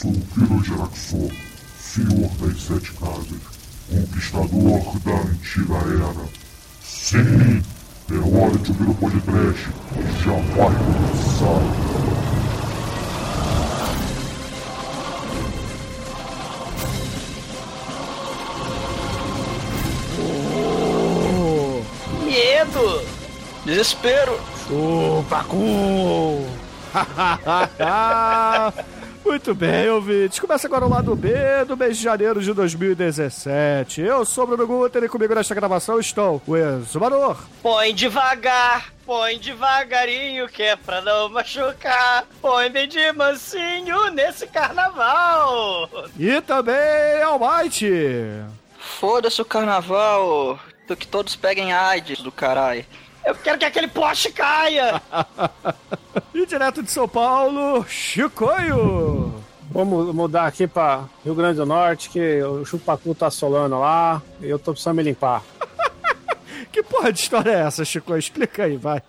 [0.00, 0.14] sou
[0.64, 1.30] Geraxor,
[1.78, 3.42] senhor das sete casas,
[3.90, 6.24] conquistador da antiga era.
[6.82, 7.62] Sim,
[8.10, 9.68] é hora de ouvir o podcast,
[10.24, 11.60] já vai começar.
[22.24, 23.04] Medo!
[23.66, 24.40] Desespero!
[24.66, 26.46] Chupacu!
[29.24, 30.40] Muito bem, ouvintes.
[30.40, 31.30] Começa agora o lado B
[31.66, 34.00] do mês de janeiro de 2017.
[34.00, 39.38] Eu sou o Bruno Guter e comigo nesta gravação estão o Exumador, Põe devagar, põe
[39.38, 42.24] devagarinho, que é pra não machucar.
[42.40, 45.88] Põe bem de mansinho nesse carnaval.
[46.18, 47.92] e também Almighty.
[48.78, 50.58] Foda-se o carnaval,
[50.88, 52.84] do que todos peguem AIDS do caralho.
[53.24, 55.00] Eu quero que aquele poste caia.
[56.34, 59.32] E direto de São Paulo, Chicoio.
[59.70, 64.48] Vamos mudar aqui pra Rio Grande do Norte, que o chupacu tá assolando lá e
[64.48, 65.42] eu tô precisando me limpar.
[66.72, 68.18] Que porra de história é essa, Chicoio?
[68.18, 69.02] Explica aí, vai.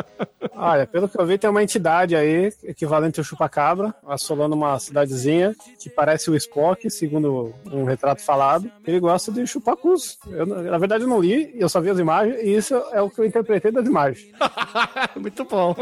[0.54, 5.54] Olha, pelo que eu vi, tem uma entidade aí, equivalente ao chupacabra, assolando uma cidadezinha
[5.78, 8.70] que parece o Spock, segundo um retrato falado.
[8.86, 10.18] Ele gosta de chupacus.
[10.26, 13.10] Eu, na verdade, eu não li, eu só vi as imagens, e isso é o
[13.10, 14.26] que eu interpretei das imagens.
[15.16, 15.74] Muito bom.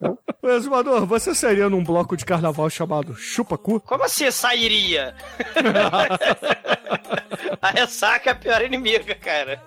[0.00, 3.80] Ô, Exumador, você seria num bloco de carnaval chamado Chupacu?
[3.80, 5.14] Como assim sairia?
[7.60, 9.62] A ressaca é a pior inimiga, cara.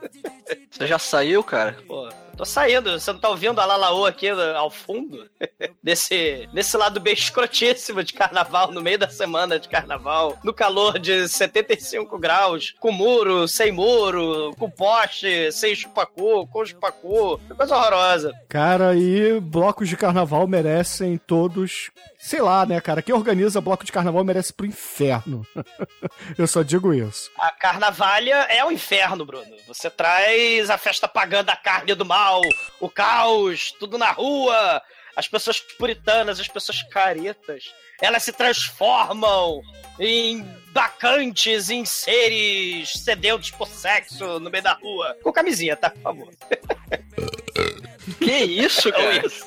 [0.69, 1.78] Você já saiu, cara?
[1.88, 2.99] Pô, tô saindo.
[2.99, 5.29] Você não tá ouvindo a Lalaô aqui no- ao fundo?
[5.83, 10.97] Desse, desse lado bem escrotíssimo de carnaval, no meio da semana de carnaval, no calor
[10.97, 17.37] de 75 graus, com muro, sem muro, com poste, sem chupacu, com chupacu.
[17.57, 18.33] Coisa horrorosa.
[18.47, 21.91] Cara, e blocos de carnaval merecem todos.
[22.23, 23.02] Sei lá, né, cara?
[23.02, 25.45] Quem organiza bloco de carnaval merece pro inferno.
[26.38, 27.29] Eu só digo isso.
[27.38, 29.53] A carnavalha é o inferno, Bruno.
[29.67, 32.39] Você traz a festa pagã da carne do mal,
[32.79, 34.81] o caos, tudo na rua,
[35.17, 37.73] as pessoas puritanas, as pessoas caretas.
[38.01, 39.61] Elas se transformam
[40.00, 45.17] em bacantes, em seres sedentos por sexo no meio da rua.
[45.22, 45.90] Com camisinha, tá?
[45.90, 46.29] Por favor.
[48.19, 49.25] Que isso, cara?
[49.25, 49.45] Isso.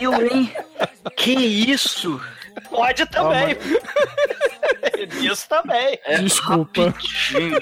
[0.00, 0.52] Eu, hein?
[1.16, 2.20] Que isso?
[2.70, 3.56] Pode também.
[5.22, 5.98] Isso também.
[6.04, 6.86] É Desculpa.
[6.86, 7.60] rapidinho.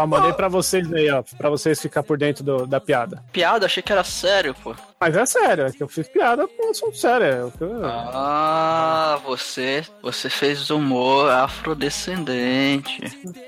[0.00, 3.22] Ó, mandei pra vocês aí, ó, pra vocês ficar por dentro do- da piada.
[3.32, 4.74] Piada, achei que era sério, pô.
[5.00, 7.26] Mas é sério, é que eu fiz piada com um assunto sério.
[7.26, 13.00] é eu- Ah, você, você fez humor afrodescendente.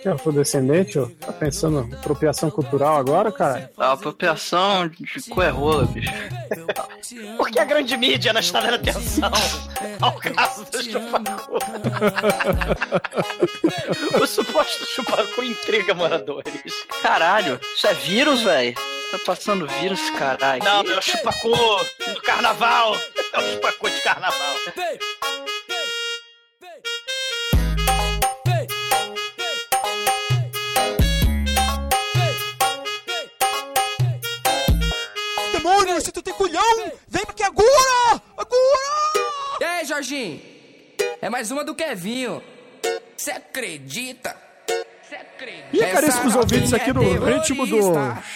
[0.02, 1.06] Que é afrodescendente, ó.
[1.20, 3.70] Tá pensando em apropriação cultural agora, cara?
[3.78, 6.10] A apropriação de coerrola, bicho.
[7.36, 9.30] Por que a grande mídia não está dando atenção
[10.00, 11.58] ao caso do chupacu?
[14.22, 15.94] o suposto chupacu intriga
[17.02, 18.74] Caralho, isso é vírus, velho?
[19.10, 20.62] Tá passando vírus, caralho.
[20.62, 22.94] Não, é o chupacu do carnaval.
[23.32, 24.54] É o chupacu de carnaval.
[35.52, 38.22] Demônio, se tu tem culhão, vem aqui agora!
[38.36, 39.58] Agora!
[39.60, 40.40] E aí, Jorginho?
[41.20, 42.42] É mais uma do Kevinho.
[43.16, 44.49] Você acredita?
[45.72, 47.80] E caríssimos Essa ouvintes aqui no ritmo do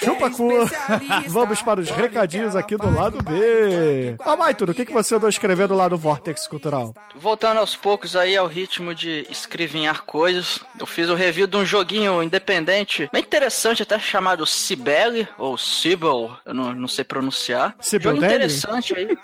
[0.03, 0.49] Chupacu,
[1.29, 4.17] vamos para os recadinhos aqui do lado B.
[4.21, 6.95] Ah, Maito, o que, que você andou escrevendo lá no Vortex Cultural?
[7.17, 11.65] Voltando aos poucos aí ao ritmo de escrevinhar coisas, eu fiz o review de um
[11.65, 17.75] joguinho independente, bem interessante, até chamado Cibele, ou Cibel, eu não, não sei pronunciar.
[17.81, 19.19] Cibel Jogo interessante aí.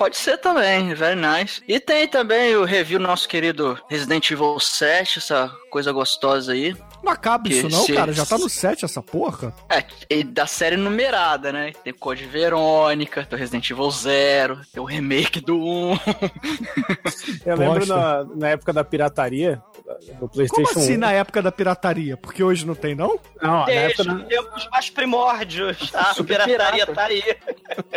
[0.00, 1.60] Pode ser também, very nice.
[1.68, 6.74] E tem também o review do nosso querido Resident Evil 7, essa coisa gostosa aí.
[7.02, 8.12] Não acaba Que isso não, se- cara?
[8.12, 9.52] Já tá no 7 essa porra?
[9.70, 11.72] É, e da série numerada, né?
[11.82, 15.98] Tem Code Verônica, tem o Resident Evil 0, tem o remake do 1.
[17.46, 20.98] Eu lembro na, na época da pirataria, do Como PlayStation assim 1.
[20.98, 22.16] na época da pirataria?
[22.16, 23.18] Porque hoje não tem, não?
[23.40, 25.90] Não, na época Desde da, os tempos mais primórdios.
[25.94, 26.94] A Super pirataria pirata.
[26.94, 27.22] tá aí.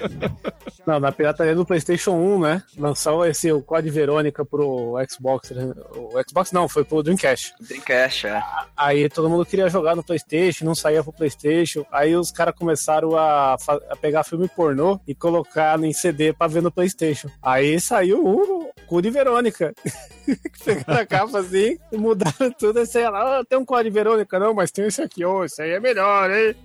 [0.88, 2.64] não, na pirataria do PlayStation 1, né?
[2.78, 5.52] Lançou esse o Code Verônica pro Xbox.
[5.52, 5.72] né?
[5.96, 7.54] O Xbox não, foi pro Dreamcast.
[7.62, 8.44] Dreamcast, é.
[8.76, 11.86] Aí todo mundo queria jogar no PlayStation, não saía pro PlayStation.
[11.92, 13.56] Aí os caras começaram a,
[13.90, 17.30] a pegar filme pornô e colocar em CD pra ver no PlayStation.
[17.42, 19.74] Aí saiu o Code Verônica.
[20.64, 22.80] Pegaram a capa assim e mudaram tudo.
[22.80, 25.62] Aí sei lá, "Ah, tem um Code Verônica, não, mas tem esse aqui, ô, esse
[25.62, 26.56] aí é melhor, hein?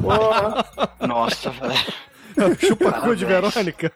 [0.00, 0.64] Porra.
[1.06, 2.56] Nossa, velho.
[2.58, 3.24] Chupa cu de.
[3.24, 3.92] Verônica.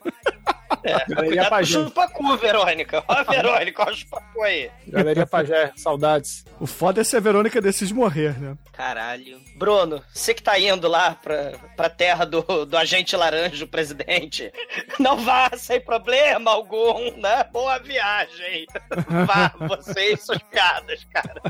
[0.85, 1.73] É, Galeria cuidado com o Pajé.
[1.73, 3.05] chupacu, Verônica.
[3.09, 4.71] Ó a Verônica, ó o chupacu aí.
[4.87, 6.45] Galeria Pajé, saudades.
[6.61, 8.57] O foda é se a Verônica decide morrer, né?
[8.73, 9.41] Caralho.
[9.57, 14.53] Bruno, você que tá indo lá pra, pra terra do, do agente laranja, o presidente,
[14.99, 17.45] não vá sem problema algum, né?
[17.53, 18.67] Boa viagem.
[19.27, 21.41] Vá, você e suas piadas, cara.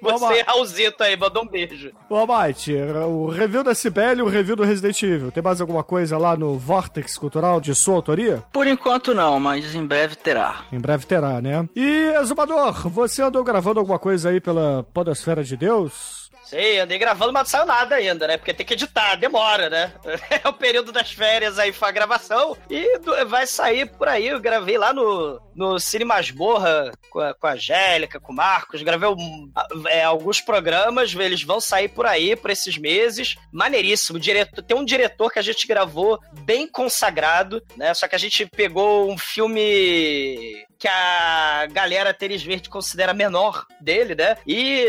[0.00, 1.90] Você, Raulzito aí, mandou um beijo.
[2.08, 5.30] Ô, Almighty, o review da Cibele e o review do Resident Evil.
[5.30, 8.42] Tem mais alguma coisa lá no Vortex Cultural de sua autoria?
[8.52, 10.64] Por enquanto não, mas em breve terá.
[10.72, 11.68] Em breve terá, né?
[11.74, 16.23] E, Exumador, você andou gravando alguma coisa aí pela Podosfera de Deus?
[16.44, 18.36] Sei, andei gravando, mas não saiu nada ainda, né?
[18.36, 19.92] Porque tem que editar, demora, né?
[20.44, 24.26] É o período das férias aí foi a gravação e vai sair por aí.
[24.28, 28.82] Eu gravei lá no, no Cine Masmorra com a, com a Angélica, com o Marcos.
[28.82, 29.50] Gravei um-
[29.88, 33.36] é, alguns programas, eles vão sair por aí por esses meses.
[33.52, 34.18] Maneiríssimo.
[34.18, 37.94] Diretor, tem um diretor que a gente gravou bem consagrado, né?
[37.94, 44.14] Só que a gente pegou um filme que a galera Tênis Verde considera menor dele,
[44.14, 44.36] né?
[44.46, 44.84] E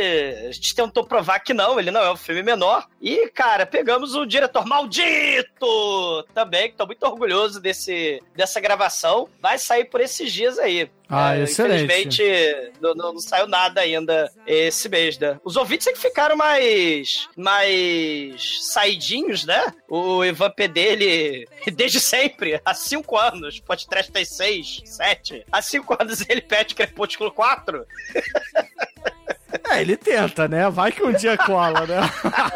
[0.49, 2.87] a gente tentou provar que não, ele não é um filme menor.
[2.99, 9.29] E, cara, pegamos o diretor maldito também, que tô muito orgulhoso desse, dessa gravação.
[9.41, 10.89] Vai sair por esses dias aí.
[11.07, 11.83] Ah, É, excelente.
[11.83, 15.39] Infelizmente, não, não- não saiu nada ainda esse mês, né?
[15.43, 19.71] Os ouvintes é que ficaram mais, mais saidinhos, né?
[19.87, 25.95] O Ivan P dele, desde sempre, há cinco anos, podcast tem seis, sete, há cinco
[25.99, 27.85] anos ele pede Crepúsculo 4.
[29.69, 30.69] É, ele tenta, né?
[30.69, 32.01] Vai que um dia cola, né?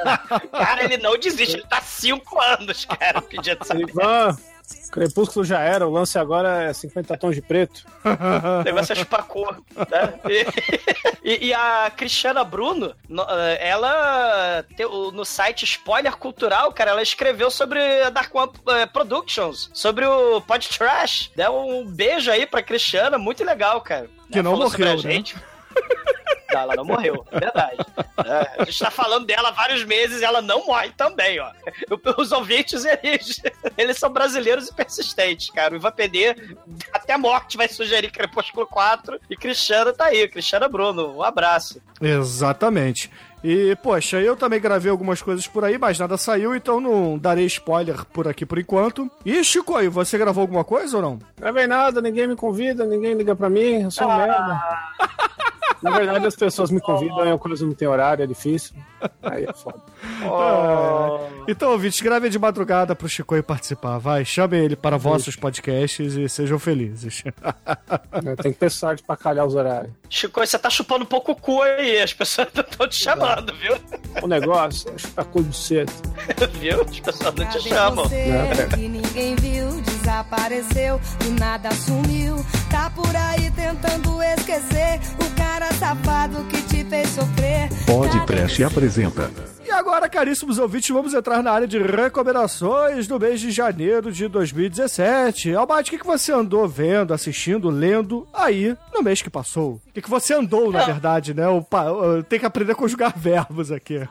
[0.51, 4.37] Cara, ele não desiste, ele tá há cinco anos, cara, pedindo essa Ivan,
[4.91, 7.83] Crepúsculo já era, o lance agora é 50 tons de preto.
[8.59, 10.13] O negócio é chupacô, né?
[11.23, 14.63] E, e a Cristiana Bruno, no- eh, ela
[15.13, 20.39] no site Spoiler Cultural, cara, ela escreveu sobre a Dark One eh, Productions, sobre o
[20.41, 21.31] Pod Trash.
[21.35, 24.07] Dá um beijo aí pra Cristiana, muito legal, cara.
[24.31, 24.97] Que Ela não morreu, a né?
[24.97, 25.35] gente.
[26.51, 27.77] Não, ela não morreu, é verdade.
[28.25, 31.51] É, a gente tá falando dela há vários meses e ela não morre também, ó.
[32.17, 33.41] Os ouvintes, eles,
[33.77, 35.73] eles são brasileiros e persistentes, cara.
[35.73, 36.35] O Ivan PD,
[36.91, 40.27] até a morte, vai sugerir Crepúsculo 4 e Cristiano tá aí.
[40.27, 41.81] Cristiano Bruno, um abraço.
[42.01, 43.11] Exatamente.
[43.43, 47.45] E, poxa, eu também gravei algumas coisas por aí, mas nada saiu, então não darei
[47.45, 49.09] spoiler por aqui por enquanto.
[49.25, 51.19] E, Chico, aí, você gravou alguma coisa ou não?
[51.37, 54.61] Gravei nada, ninguém me convida, ninguém liga pra mim, eu sou um merda.
[55.81, 58.75] Na verdade, as pessoas me convidam, eu quase não tenho horário, é difícil.
[59.21, 59.79] Aí é foda.
[61.47, 64.25] Então, ouvintes, gravem de madrugada pro Chico participar, vai.
[64.25, 67.23] Chamem ele para vossos podcasts e sejam felizes.
[68.13, 69.93] Eu tenho que ter sorte pra calhar os horários.
[70.09, 73.75] Chico, você tá chupando um pouco o cu aí, as pessoas estão te chamando, viu?
[74.21, 75.91] O negócio é chutar cu de cedo.
[76.59, 76.81] viu?
[76.81, 78.05] As pessoas não te chamam.
[78.05, 79.68] você Né, que ninguém viu,
[79.99, 82.35] desapareceu, do nada sumiu.
[82.71, 87.69] Tá por aí tentando esquecer o cara safado que te fez sofrer.
[87.85, 89.29] Podcast apresenta.
[89.65, 94.27] E agora, caríssimos ouvintes, vamos entrar na área de recomendações do mês de janeiro de
[94.27, 95.53] 2017.
[95.53, 99.73] Albate, o que, que você andou vendo, assistindo, lendo aí no mês que passou?
[99.73, 101.47] O que, que você andou, na verdade, né?
[101.47, 104.01] O pa- o- Tem que aprender a conjugar verbos aqui.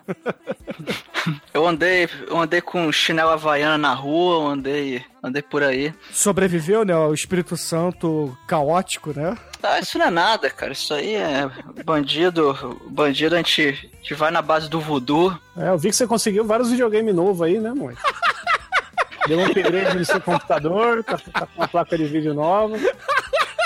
[1.53, 5.93] Eu andei, eu andei com chinela havaiana na rua, eu andei, andei por aí.
[6.13, 6.95] Sobreviveu, né?
[6.97, 9.37] O Espírito Santo caótico, né?
[9.63, 10.73] Ah, isso não é nada, cara.
[10.73, 11.51] Isso aí é
[11.85, 12.79] bandido.
[12.89, 15.37] Bandido a gente, a gente vai na base do voodoo.
[15.57, 17.97] É, eu vi que você conseguiu vários videogames novos aí, né, mãe?
[19.27, 22.79] Deu um upgrade no seu computador, tá, tá com uma placa de vídeo nova.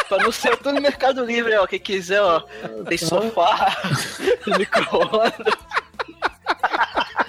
[0.09, 1.67] Pra não ser tudo no Mercado Livre, ó.
[1.67, 2.41] Quem quiser, ó.
[2.89, 3.73] Tem sofá,
[4.59, 5.55] micro-ondas.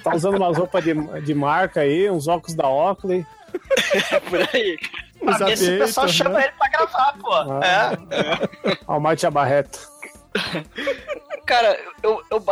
[0.03, 3.25] Tá usando umas roupas de, de marca aí, uns óculos da Oakley.
[4.29, 4.77] por aí.
[5.21, 6.43] Os Pra ver se o pessoal aviators, chama né?
[6.45, 7.33] ele pra gravar, pô.
[7.33, 7.97] Ah.
[8.11, 8.77] É.
[8.87, 9.79] Almighty Abarreta.
[11.45, 12.43] Cara, eu, eu,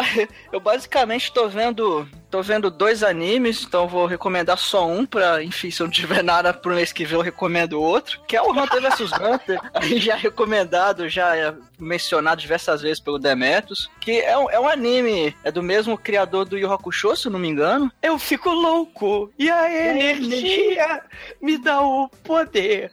[0.51, 2.07] eu basicamente tô vendo.
[2.29, 6.23] Tô vendo dois animes, então vou recomendar só um pra, enfim, se eu não tiver
[6.23, 8.21] nada pro mês que vem, eu recomendo outro.
[8.27, 9.59] Que é o Hunter vs Hunter.
[9.73, 13.89] Aí já recomendado, já é mencionado diversas vezes pelo Demetrius.
[13.99, 17.31] Que é um, é um anime, é do mesmo criador do Yu Hakusho, se eu
[17.31, 17.91] não me engano.
[18.01, 21.01] Eu fico louco e a energia
[21.41, 22.91] me dá o poder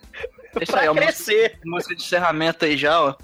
[0.61, 1.59] Esse pra aí é uma crescer.
[1.65, 3.15] música de encerramento aí já, ó.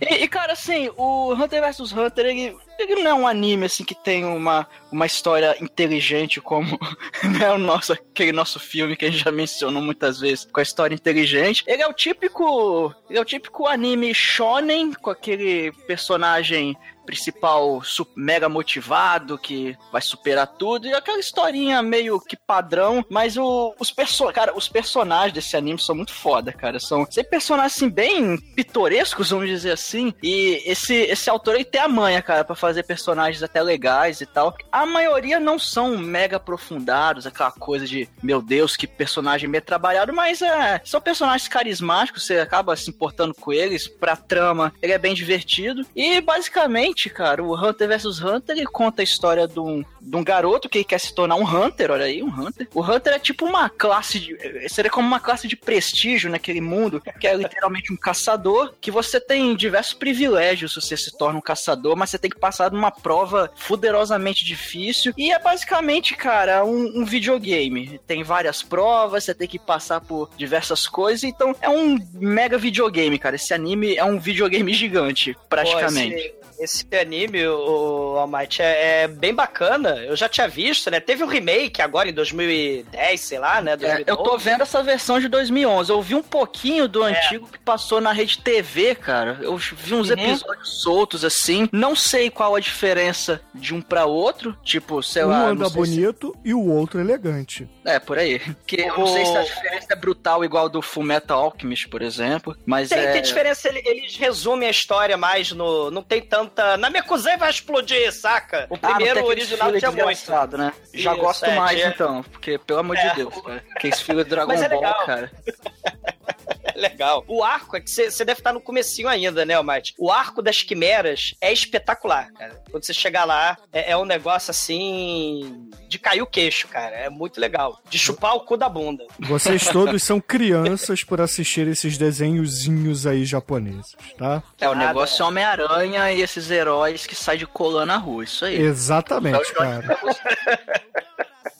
[0.00, 3.84] E, e, cara, assim, o Hunter vs Hunter, ele, ele não é um anime, assim,
[3.84, 6.78] que tem uma, uma história inteligente como
[7.38, 10.62] né, o nosso, aquele nosso filme que a gente já mencionou muitas vezes, com a
[10.62, 11.64] história inteligente.
[11.66, 16.76] Ele é o típico, ele é o típico anime shonen, com aquele personagem
[17.10, 17.82] principal
[18.14, 23.90] mega motivado, que vai superar tudo, e aquela historinha meio que padrão, mas o- os
[23.90, 26.78] personagens, cara, os personagens desse anime são muito foda, cara.
[26.78, 30.14] São sempre personagens assim, bem pitorescos, vamos dizer assim.
[30.22, 34.26] E esse, esse autor aí tem a manha, cara, pra fazer personagens até legais e
[34.26, 34.54] tal.
[34.70, 40.12] A maioria não são mega aprofundados, aquela coisa de, meu Deus, que personagem meio trabalhado,
[40.12, 44.98] mas é, são personagens carismáticos, você acaba se importando com eles, pra trama, ele é
[44.98, 45.84] bem divertido.
[45.96, 50.24] E basicamente, cara, o Hunter vs Hunter, ele conta a história de um, de um
[50.24, 52.68] garoto que quer se tornar um Hunter, olha aí, um Hunter.
[52.74, 54.36] O Hunter é tipo uma classe de.
[54.68, 59.20] Seria como uma classe de prestígio naquele mundo, que é literalmente um caçador, que você
[59.20, 62.90] tem diversos privilégios se você se torna um caçador, mas você tem que passar numa
[62.90, 65.12] prova fuderosamente difícil.
[65.16, 68.00] E é basicamente, cara, um, um videogame.
[68.06, 73.18] Tem várias provas, você tem que passar por diversas coisas, então é um mega videogame,
[73.18, 73.36] cara.
[73.36, 76.30] Esse anime é um videogame gigante, praticamente.
[76.30, 79.96] Pô, esse, esse anime, o Almighty, é, é bem bacana.
[79.98, 81.00] Eu já tinha visto, né?
[81.00, 83.76] Teve um remake agora em 2010, sei lá, né?
[83.80, 85.90] É, eu tô vendo essa versão de 2011.
[85.90, 89.38] Eu vi um pouquinho do antigo que passou na rede TV, cara.
[89.40, 90.14] Eu vi uns Uhum.
[90.18, 91.68] episódios soltos assim.
[91.72, 94.56] Não sei qual a diferença de um pra outro.
[94.64, 95.40] Tipo, sei um lá.
[95.46, 97.68] anda não sei se- bonito e o outro elegante.
[97.84, 98.40] É, por aí.
[98.66, 102.02] Que eu não sei se a diferença é brutal igual do Full Metal Alchemist, por
[102.02, 102.56] exemplo.
[102.66, 103.12] Mas Tem, é.
[103.12, 105.90] tem diferença, ele- eles resumem a história mais no.
[105.90, 106.69] Não tem tanta.
[106.76, 108.66] Na Mekuzei vai explodir, saca?
[108.70, 110.56] O Ah, primeiro aquele original tinha muito.
[110.56, 110.72] né?
[110.94, 112.22] Já Isso, gosto é, mais, tinha- então.
[112.24, 113.08] Porque, pelo amor É.
[113.08, 113.64] de Deus, cara.
[113.80, 115.06] Que esse filho do Dragon é Ball, legal.
[115.06, 115.30] cara.
[116.74, 117.24] É legal.
[117.26, 119.94] O arco é que você deve estar no comecinho ainda, né, Almighty?
[119.98, 122.62] O arco das quimeras é espetacular, cara.
[122.70, 125.68] Quando você chegar lá, é, é um negócio assim.
[125.88, 126.94] de cair o queixo, cara.
[126.94, 127.80] É muito legal.
[127.88, 129.04] De chupar o cu da bunda.
[129.18, 134.42] Vocês todos são crianças por assistir esses desenhozinhos aí japoneses, tá?
[134.60, 138.44] É, o negócio é Homem-Aranha e esses heróis que saem de colã na rua, isso
[138.44, 138.60] aí.
[138.60, 139.98] Exatamente, cara.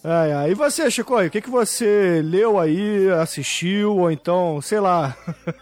[0.02, 0.50] Ai, ai.
[0.52, 5.16] E você, Chico, o que, que você leu aí, assistiu, ou então, sei lá,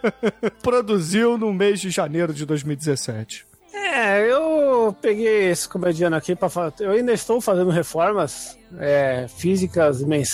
[0.62, 3.46] produziu no mês de janeiro de 2017?
[3.72, 6.84] É, eu peguei esse comediano aqui para fazer.
[6.84, 10.24] Eu ainda estou fazendo reformas é, físicas, men-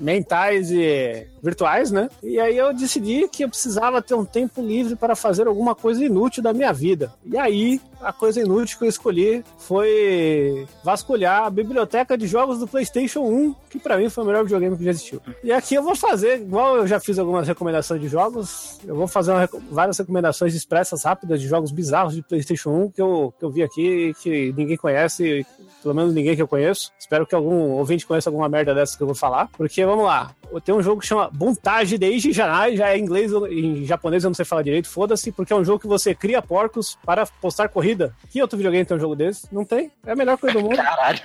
[0.00, 2.08] mentais e virtuais, né?
[2.22, 6.04] E aí eu decidi que eu precisava ter um tempo livre para fazer alguma coisa
[6.04, 7.12] inútil da minha vida.
[7.24, 12.66] E aí a coisa inútil que eu escolhi foi vasculhar a biblioteca de jogos do
[12.66, 15.20] PlayStation 1, que para mim foi o melhor videogame que já existiu.
[15.42, 19.08] E aqui eu vou fazer, igual eu já fiz algumas recomendações de jogos, eu vou
[19.08, 23.44] fazer uma várias recomendações expressas rápidas de jogos bizarros de PlayStation 1 que eu, que
[23.44, 25.44] eu vi aqui que ninguém conhece,
[25.82, 26.92] pelo menos ninguém que eu conheço.
[26.98, 29.48] Espero que algum ouvinte conheça alguma merda dessas que eu vou falar.
[29.56, 30.30] Porque, vamos lá,
[30.64, 34.24] tem um jogo que chama Buntage Deiji Janai, já é em inglês, ou em japonês
[34.24, 37.26] eu não sei falar direito, foda-se, porque é um jogo que você cria porcos para
[37.26, 38.14] postar corrida.
[38.30, 39.52] Que outro videogame tem um jogo desse?
[39.52, 39.90] Não tem.
[40.04, 40.76] É a melhor coisa do mundo.
[40.76, 41.20] Caralho.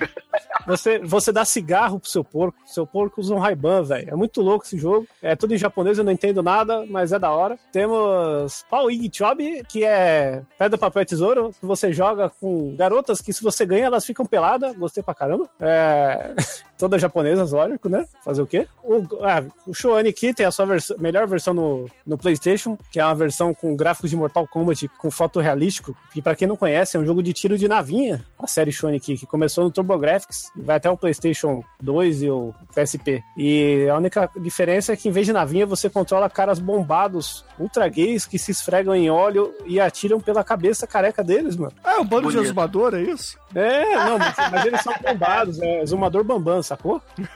[0.66, 2.58] Você, você dá cigarro pro seu porco.
[2.64, 4.10] Seu porco usa um Ray-Ban, velho.
[4.10, 5.06] É muito louco esse jogo.
[5.22, 7.58] É tudo em japonês, eu não entendo nada, mas é da hora.
[7.72, 13.20] Temos Pau Ig Chob, que é pedra, papel e tesouro, que você joga com garotas
[13.20, 14.76] que se você ganha, elas ficam peladas.
[14.76, 15.48] Gostei pra caramba.
[15.64, 16.34] É...
[16.76, 18.04] Todas japonesas, lógico, né?
[18.24, 18.66] Fazer o quê?
[18.82, 22.98] O, ah, o Shoane aqui tem a sua vers- melhor versão no, no PlayStation, que
[22.98, 25.96] é uma versão com gráficos de Mortal Kombat com foto realístico.
[26.16, 28.96] E pra quem não conhece, é um jogo de tiro de navinha, a série Shoane
[28.96, 33.22] aqui, que começou no TurboGrafx, e vai até o PlayStation 2 e o PSP.
[33.36, 37.86] E a única diferença é que em vez de navinha, você controla caras bombados, ultra
[37.88, 41.72] gays, que se esfregam em óleo e atiram pela cabeça careca deles, mano.
[41.84, 42.44] Ah, é um bando de Bonito.
[42.46, 43.38] exumador, é isso?
[43.54, 47.00] É, não, mas, mas eles são bombados, é Zumador Bambam, sacou?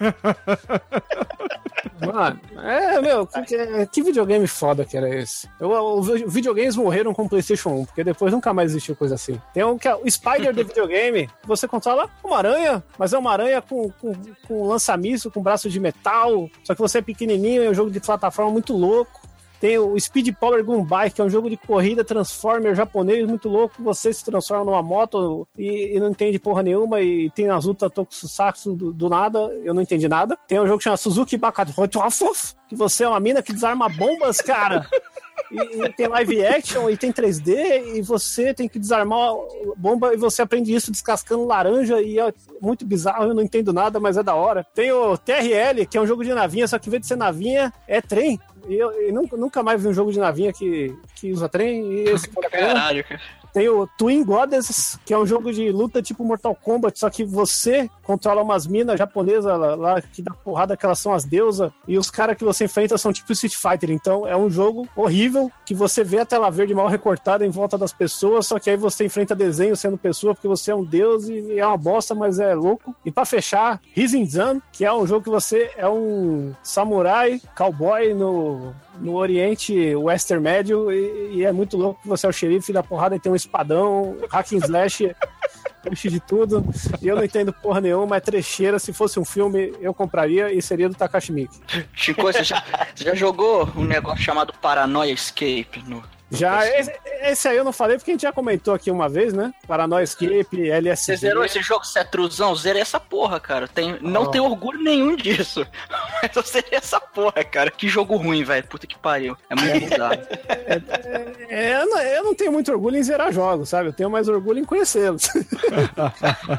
[2.04, 5.48] Mano, é, meu, que, que- videogame foda que era esse?
[5.60, 9.40] Eu, os videogames morreram com o PlayStation 1, porque depois nunca mais existiu coisa assim.
[9.52, 13.32] Tem um que é o Spider do videogame, você controla uma aranha, mas é uma
[13.32, 14.12] aranha com, com,
[14.46, 18.00] com lança-míssil, com braço de metal, só que você é pequenininho, é um jogo de
[18.00, 19.27] plataforma muito louco.
[19.60, 23.48] Tem o Speed Power Gun Bike, que é um jogo de corrida Transformer japonês muito
[23.48, 23.82] louco.
[23.82, 27.00] Você se transforma numa moto e, e não entende porra nenhuma.
[27.00, 29.38] E tem as lutas tokusatsu do, do nada.
[29.64, 30.38] Eu não entendi nada.
[30.46, 34.40] Tem um jogo que chama Suzuki Bakarotofof, que você é uma mina que desarma bombas,
[34.40, 34.88] cara.
[35.50, 39.34] E, e tem live action e tem 3D e você tem que desarmar a
[39.76, 43.98] bomba e você aprende isso descascando laranja e é muito bizarro, eu não entendo nada,
[43.98, 44.66] mas é da hora.
[44.74, 47.16] Tem o TRL, que é um jogo de navinha, só que em vez de ser
[47.16, 48.38] navinha, é trem.
[48.68, 51.90] E eu, eu nunca, nunca mais vi um jogo de navinha que, que usa trem
[51.92, 53.20] e esse Caralho, cara.
[53.52, 57.24] Tem o Twin Goddesses, que é um jogo de luta tipo Mortal Kombat, só que
[57.24, 61.70] você controla umas minas japonesas lá, lá que dá porrada, que elas são as deusas,
[61.86, 63.90] e os caras que você enfrenta são tipo Street Fighter.
[63.90, 67.76] Então é um jogo horrível, que você vê a tela verde mal recortada em volta
[67.76, 71.28] das pessoas, só que aí você enfrenta desenho sendo pessoa, porque você é um deus
[71.28, 72.94] e é uma bosta, mas é louco.
[73.04, 73.80] E pra fechar,
[74.26, 80.42] Zan, que é um jogo que você é um samurai, cowboy no, no Oriente Western
[80.42, 83.30] Médio e, e é muito louco que você é o xerife da porrada e tem
[83.30, 85.14] um espadão, hack and slash,
[85.82, 86.64] puxa de tudo.
[87.00, 88.78] E eu não entendo porra nenhuma, é trecheira.
[88.78, 91.60] Se fosse um filme, eu compraria e seria do Takashi Miike.
[91.94, 92.62] Chico, você já,
[92.94, 96.92] já jogou um negócio chamado Paranoia Escape no já, esse,
[97.22, 99.52] esse, aí eu não falei porque a gente já comentou aqui uma vez, né?
[99.66, 101.16] Paranoia Escape, LSD.
[101.16, 102.54] Você zerou esse jogo, você é truzão?
[102.54, 103.66] Zerei essa porra, cara.
[103.66, 104.30] Tem, não oh.
[104.30, 105.66] tenho orgulho nenhum disso.
[106.22, 107.70] Mas eu zerei essa porra, cara.
[107.70, 108.66] Que jogo ruim, velho.
[108.66, 109.36] Puta que pariu.
[109.48, 110.14] É muito bizarro.
[110.48, 113.88] É, é, é, eu, não, eu, não, tenho muito orgulho em zerar jogos, sabe?
[113.88, 115.28] Eu tenho mais orgulho em conhecê-los.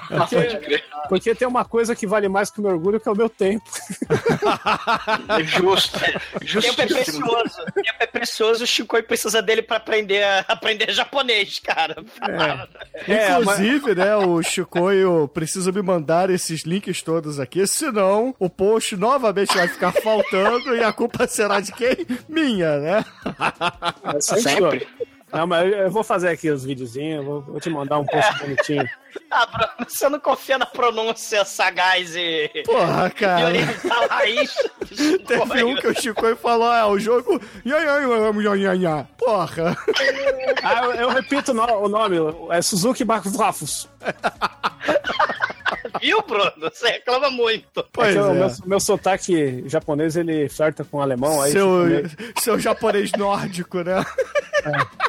[0.09, 3.15] porque, porque tem uma coisa que vale mais que o meu orgulho, que é o
[3.15, 3.69] meu tempo.
[5.43, 5.99] Justo.
[6.41, 6.75] Justo.
[6.75, 7.65] Tempo é precioso.
[7.73, 8.63] Tempo é precioso.
[8.63, 12.03] O Chico precisa dele ele pra aprender, aprender japonês, cara.
[13.07, 13.31] É.
[13.31, 19.55] Inclusive, né, o Chicoio precisa me mandar esses links todos aqui, senão o post novamente
[19.55, 22.05] vai ficar faltando e a culpa será de quem?
[22.27, 23.05] Minha, né?
[24.15, 24.87] É sempre.
[25.31, 28.39] Não, mas eu vou fazer aqui os videozinhos, vou, vou te mandar um post é.
[28.39, 28.89] bonitinho.
[29.31, 32.47] Ah, Bruno, você não confia na pronúncia sagaz e.
[32.63, 33.41] Porra, cara.
[33.41, 34.53] E oriental raiz.
[35.25, 37.41] Teve um que o Chico falou: é o jogo.
[39.17, 39.75] Porra.
[40.61, 42.17] Ah, eu, eu repito o nome:
[42.51, 43.87] é Suzuki Bakufafus.
[46.01, 46.53] Viu, Bruno?
[46.61, 47.85] Você reclama muito.
[47.91, 48.21] Pois é, é.
[48.21, 51.41] O meu, meu sotaque japonês, ele flerta com alemão.
[51.41, 51.85] Aí seu,
[52.39, 54.05] seu japonês nórdico, né?
[54.65, 55.08] É.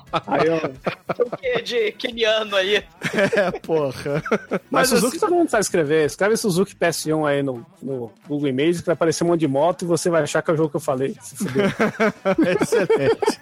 [0.27, 1.61] Aí eu...
[1.61, 2.83] de keniano aí.
[3.35, 4.23] É, porra.
[4.49, 5.19] Mas, Mas Suzuki assim...
[5.19, 6.05] todo mundo sabe escrever.
[6.05, 9.83] Escreve Suzuki PS1 aí no, no Google Images que vai aparecer um monte de moto
[9.83, 11.15] e você vai achar que é o jogo que eu falei.
[12.59, 13.39] Excelente.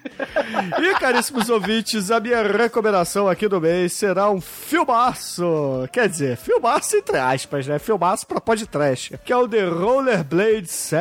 [0.80, 5.88] E, caríssimos ouvintes, a minha recomendação aqui do mês será um filmaço.
[5.92, 7.80] Quer dizer, filmaço entre aspas, né?
[7.80, 9.18] Filmaço pra podcast.
[9.24, 11.00] Que é o The Rollerblade 7.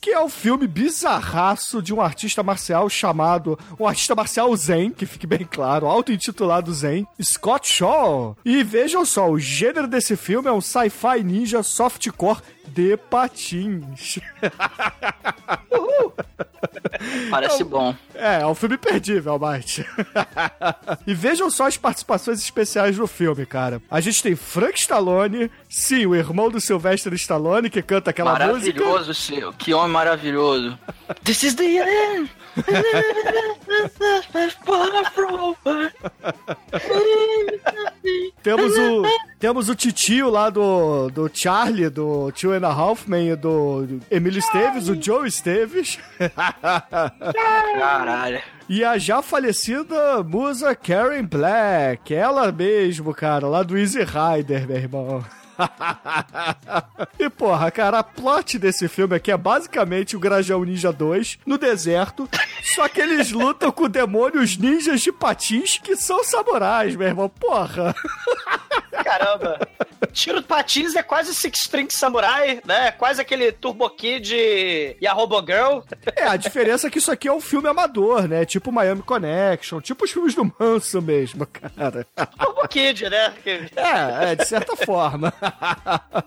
[0.00, 5.06] Que é um filme bizarraço de um artista marcial chamado um artista marcial Zen, que
[5.06, 8.36] fique bem claro, auto-intitulado Zen, Scott Shaw.
[8.44, 14.18] E vejam só, o gênero desse filme é um sci-fi ninja softcore de patins.
[15.72, 16.12] Uhul.
[17.30, 17.94] Parece é um, bom.
[18.14, 19.86] É, é um filme perdível, Mate.
[21.06, 23.80] e vejam só as participações especiais no filme, cara.
[23.90, 28.60] A gente tem Frank Stallone, sim, o irmão do Sylvester Stallone, que canta aquela maravilhoso,
[28.60, 28.84] música.
[28.84, 29.52] Maravilhoso, seu.
[29.52, 30.78] Que homem maravilhoso.
[31.24, 32.30] This is the end.
[38.42, 39.02] temos o
[39.38, 44.40] temos o titio lá do, do Charlie, do Tio and a Halfman e do Emílio
[44.40, 45.96] Esteves, o Joe Esteves.
[47.78, 48.42] Caralho.
[48.68, 54.76] E a já falecida musa Karen Black, ela mesmo, cara, lá do Easy Rider, meu
[54.76, 55.24] irmão.
[57.18, 61.58] e porra, cara, a plot desse filme aqui é basicamente o Grajão Ninja 2 no
[61.58, 62.28] deserto,
[62.62, 67.28] só que eles lutam com demônios ninjas de patins que são samurais, meu irmão.
[67.28, 67.94] Porra.
[69.08, 69.58] Caramba.
[70.12, 72.90] Tiro de patins é quase Six String Samurai, né?
[72.92, 74.34] Quase aquele Turbo Kid
[75.00, 75.80] e a Robo Girl.
[76.14, 78.44] É, a diferença é que isso aqui é um filme amador, né?
[78.44, 82.06] Tipo Miami Connection, tipo os filmes do Manso mesmo, cara.
[82.38, 83.32] Turbo Kid, né?
[83.76, 85.32] É, é, de certa forma.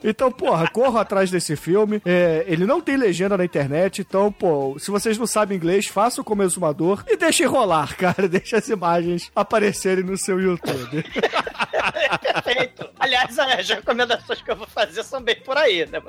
[0.03, 2.01] então, porra, corro atrás desse filme.
[2.05, 6.23] É, ele não tem legenda na internet, então, pô, se vocês não sabem inglês, façam
[6.23, 8.27] como exumador e deixem rolar, cara.
[8.31, 11.03] Deixe as imagens aparecerem no seu YouTube.
[12.21, 12.89] Perfeito.
[12.99, 16.01] Aliás, as recomendações que eu vou fazer são bem por aí, né?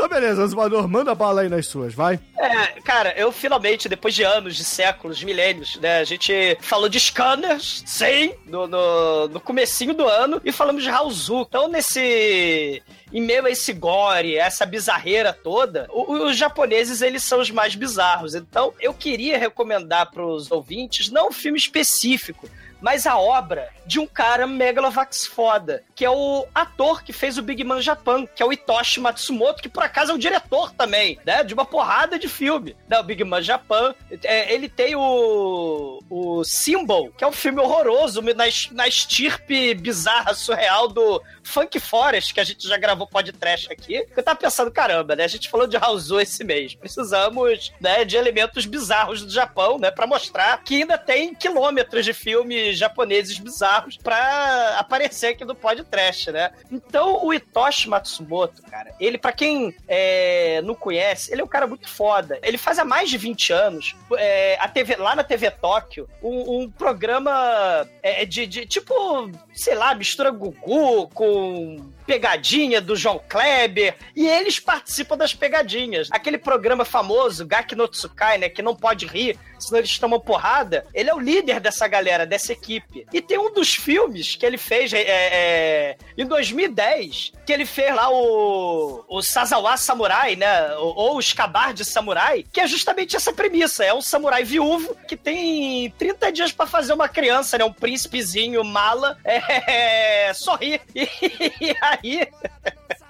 [0.00, 2.18] Então, beleza, Azumador, manda bala aí nas suas, vai.
[2.38, 6.88] É, cara, eu finalmente, depois de anos, de séculos, de milênios, né, a gente falou
[6.88, 11.42] de scanners, sim, no, no, no comecinho do ano, e falamos de Raulzu.
[11.42, 17.50] Então, nesse em meio a esse gore, essa bizarreira toda, os japoneses, eles são os
[17.50, 18.34] mais bizarros.
[18.34, 22.48] Então, eu queria recomendar para os ouvintes, não um filme específico,
[22.80, 27.42] mas a obra de um cara megalovax foda, que é o ator que fez o
[27.42, 31.18] Big Man Japan, que é o Hitoshi Matsumoto, que por acaso é o diretor também,
[31.24, 31.42] né?
[31.42, 32.76] De uma porrada de filme.
[32.88, 32.98] Né?
[32.98, 33.94] O Big Man Japan.
[34.24, 36.00] É, ele tem o.
[36.08, 42.32] O Symbol, que é um filme horroroso, na, na estirpe bizarra, surreal do Funk Forest,
[42.32, 44.06] que a gente já gravou podcast aqui.
[44.16, 45.24] Eu tava pensando, caramba, né?
[45.24, 46.74] A gente falou de House esse mês.
[46.74, 49.90] Precisamos, né, de elementos bizarros do Japão, né?
[49.90, 56.30] Pra mostrar que ainda tem quilômetros de filmes japoneses bizarros pra aparecer aqui no podcast,
[56.30, 56.52] né?
[56.70, 61.66] Então, o Hitoshi Matsumoto, cara, ele, para quem é, não conhece, ele é um cara
[61.66, 62.38] muito foda.
[62.42, 66.60] Ele faz há mais de 20 anos, é, a TV, lá na TV Tóquio, um,
[66.60, 73.22] um programa é, de, de, tipo, sei lá, mistura Gugu com com pegadinha do João
[73.28, 76.08] Kleber, e eles participam das pegadinhas.
[76.10, 80.84] Aquele programa famoso, Gaki no Tsukai, né, que não pode rir, senão eles tomam porrada,
[80.92, 83.06] ele é o líder dessa galera, dessa equipe.
[83.12, 87.94] E tem um dos filmes que ele fez é, é, em 2010, que ele fez
[87.94, 93.32] lá o, o Sazawa Samurai, né, ou, o Escabar de Samurai, que é justamente essa
[93.32, 97.72] premissa, é um samurai viúvo que tem 30 dias para fazer uma criança, né, um
[97.72, 100.80] príncipezinho mala, é, sorrir.
[100.92, 101.02] E,
[101.60, 102.28] e aí aí.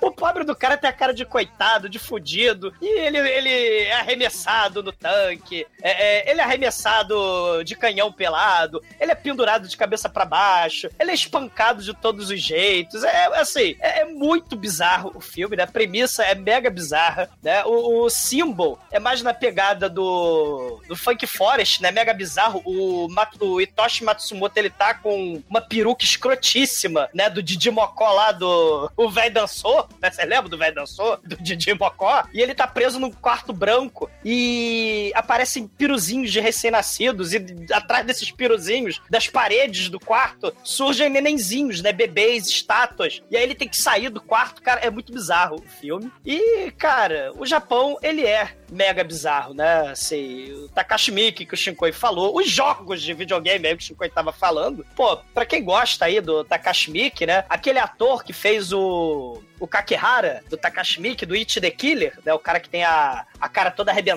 [0.01, 3.93] O pobre do cara tem a cara de coitado, de fudido, e ele, ele é
[3.93, 9.77] arremessado no tanque, é, é, ele é arremessado de canhão pelado, ele é pendurado de
[9.77, 13.05] cabeça para baixo, ele é espancado de todos os jeitos.
[13.05, 15.65] É, é assim, é, é, muito bizarro o filme, né?
[15.65, 17.65] A premissa é mega bizarra, né?
[17.65, 21.91] O, o Symbol é mais na pegada do, do Funk Forest, né?
[21.91, 22.63] Mega bizarro.
[22.65, 23.09] O,
[23.41, 27.29] o Hitoshi Matsumoto, ele tá com uma peruca escrotíssima, né?
[27.29, 28.91] Do Didi Mocó lá do...
[28.97, 30.11] O velho dançou, né?
[30.11, 31.19] Você lembra do velho dançou?
[31.19, 32.25] Do Didi Mocó?
[32.33, 38.31] E ele tá preso num quarto branco e aparecem piruzinhos de recém-nascidos e atrás desses
[38.31, 41.93] piruzinhos, das paredes do quarto, surgem nenenzinhos, né?
[41.93, 43.23] Bebês, estátuas.
[43.31, 46.11] E aí ele tem que sair do quarto, cara, é muito bizarro o filme.
[46.25, 49.91] E, cara, o Japão, ele é mega bizarro, né?
[49.91, 53.87] Assim, o Takashi Miike, que o Shinkoi falou, os jogos de videogame aí que o
[53.87, 54.87] Shinkoi tava falando.
[54.95, 57.45] Pô, pra quem gosta aí do Takashi Miike, né?
[57.49, 62.33] Aquele ator que fez o o Kakehara, do Takashi Miike, do It the Killer, né?
[62.33, 64.10] O cara que tem a, a cara toda arrebentada,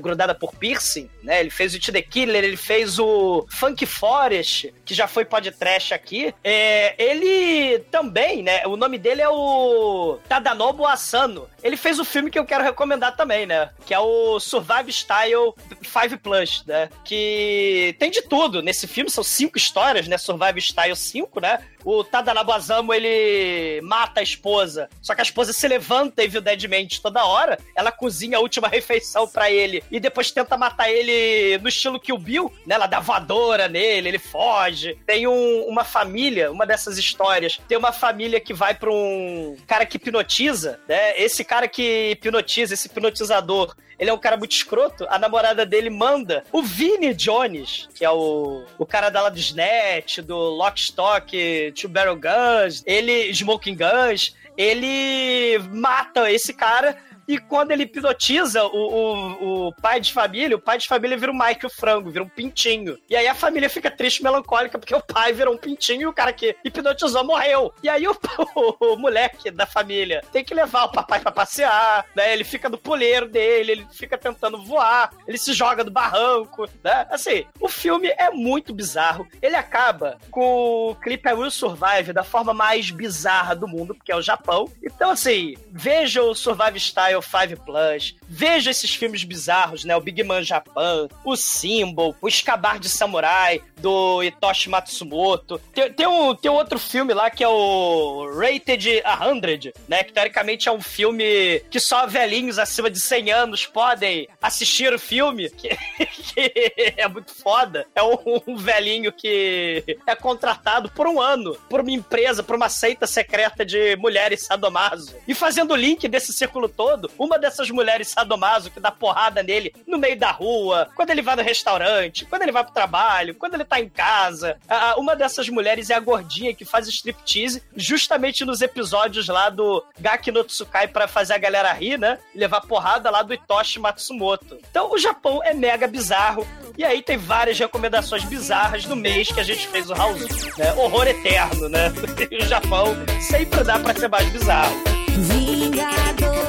[0.00, 1.40] grudada por piercing, né?
[1.40, 5.94] Ele fez o It the Killer, ele fez o Funk Forest, que já foi podcast
[5.94, 6.34] aqui.
[6.42, 8.66] É, ele também, né?
[8.66, 11.48] O nome dele é o Tadanobu Asano.
[11.62, 13.70] Ele fez o filme que eu quero recomendar também, né?
[13.84, 16.88] Que é o Survive Style 5 Plus, né?
[17.04, 18.62] Que tem de tudo.
[18.62, 20.16] Nesse filme são cinco histórias, né?
[20.16, 21.60] Survive Style 5, né?
[21.84, 27.24] O Tadanobu Asano, ele mata a esposa só que a esposa se levanta evidentemente toda
[27.24, 32.00] hora, ela cozinha a última refeição para ele e depois tenta matar ele no estilo
[32.00, 32.74] que o Bill, né?
[32.74, 34.98] Ela dá voadora nele, ele foge.
[35.06, 39.86] Tem um, uma família, uma dessas histórias, tem uma família que vai pra um cara
[39.86, 41.18] que hipnotiza, né?
[41.20, 45.06] Esse cara que hipnotiza, esse hipnotizador, ele é um cara muito escroto.
[45.10, 49.38] A namorada dele manda o Vini Jones, que é o, o cara da lá do
[49.38, 56.96] Snatch, do Lockstock, Two Barrel Guns, ele, Smoking Guns, ele mata esse cara
[57.30, 61.30] e quando ele hipnotiza o, o, o, pai de família, o pai de família vira
[61.30, 62.98] o Mike o frango, vira um pintinho.
[63.08, 66.12] E aí a família fica triste, melancólica, porque o pai virou um pintinho e o
[66.12, 67.72] cara que hipnotizou morreu.
[67.84, 68.18] E aí o,
[68.56, 72.32] o, o moleque da família tem que levar o papai para passear, né?
[72.32, 77.06] Ele fica no poleiro dele, ele fica tentando voar, ele se joga do barranco, né?
[77.10, 79.24] Assim, o filme é muito bizarro.
[79.40, 84.10] Ele acaba com o clipe I Will Survive da forma mais bizarra do mundo, porque
[84.10, 84.68] é o Japão.
[84.82, 88.16] Então, assim, veja o Survive Style 5 Plus.
[88.28, 89.96] Veja esses filmes bizarros, né?
[89.96, 95.60] O Big Man Japan, o Symbol, o Escabar de Samurai, do Hitoshi Matsumoto.
[95.74, 100.04] Tem, tem, um, tem outro filme lá que é o Rated 100, né?
[100.04, 104.98] Que teoricamente é um filme que só velhinhos acima de 100 anos podem assistir o
[104.98, 105.50] filme.
[105.60, 107.86] Que, que é muito foda.
[107.94, 112.68] É um, um velhinho que é contratado por um ano por uma empresa, por uma
[112.68, 115.14] seita secreta de mulheres sadomaso.
[115.26, 119.74] E fazendo o link desse círculo todo, uma dessas mulheres sadomaso que dá porrada nele
[119.86, 123.54] no meio da rua, quando ele vai no restaurante, quando ele vai pro trabalho, quando
[123.54, 124.58] ele tá em casa.
[124.96, 130.30] uma dessas mulheres é a gordinha que faz striptease justamente nos episódios lá do Gaki
[130.30, 132.18] no Tsukai pra fazer a galera rir, né?
[132.34, 134.58] E levar porrada lá do Itoshi Matsumoto.
[134.70, 136.46] Então o Japão é mega bizarro.
[136.76, 140.72] E aí tem várias recomendações bizarras no mês que a gente fez o House, né?
[140.74, 141.90] Horror eterno, né?
[142.40, 144.74] O Japão sempre dá pra ser mais bizarro.
[145.08, 146.39] Vingadora.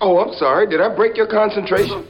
[0.00, 0.68] Oh, I'm sorry.
[0.68, 2.06] Did I break your concentration?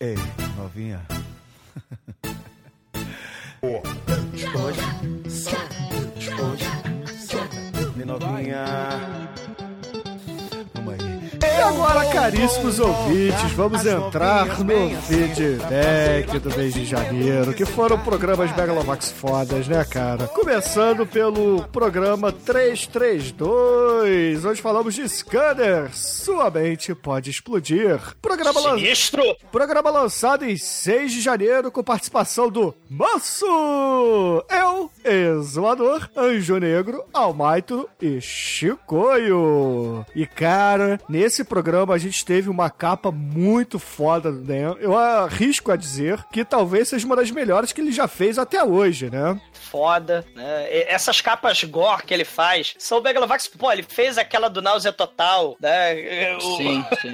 [0.00, 0.16] Ei,
[0.58, 1.06] novinha.
[3.62, 3.80] Ei,
[8.04, 9.21] novinha.
[11.62, 18.50] E agora, caríssimos ouvintes, vamos entrar no feedback do mês de janeiro, que foram programas
[18.56, 20.26] Megalovax fodas, né, cara?
[20.26, 28.00] Começando pelo programa 332, onde falamos de Scanner, sua mente pode explodir.
[28.20, 28.76] Programa, lan-
[29.52, 33.46] programa lançado em 6 de janeiro, com participação do Manso,
[34.50, 40.04] eu, Exumador, Anjo Negro, Almaitro e Chicoio.
[40.14, 44.74] E, cara, nesse programa a gente teve uma capa muito foda do Dan.
[44.80, 48.64] Eu arrisco a dizer que talvez seja uma das melhores que ele já fez até
[48.64, 49.38] hoje, né?
[49.72, 50.68] Foda, né?
[50.70, 53.46] E Essas capas gore que ele faz são o Megalovax.
[53.48, 56.36] Pô, ele fez aquela do Náusea Total, né?
[56.36, 57.10] O- Sim, sim.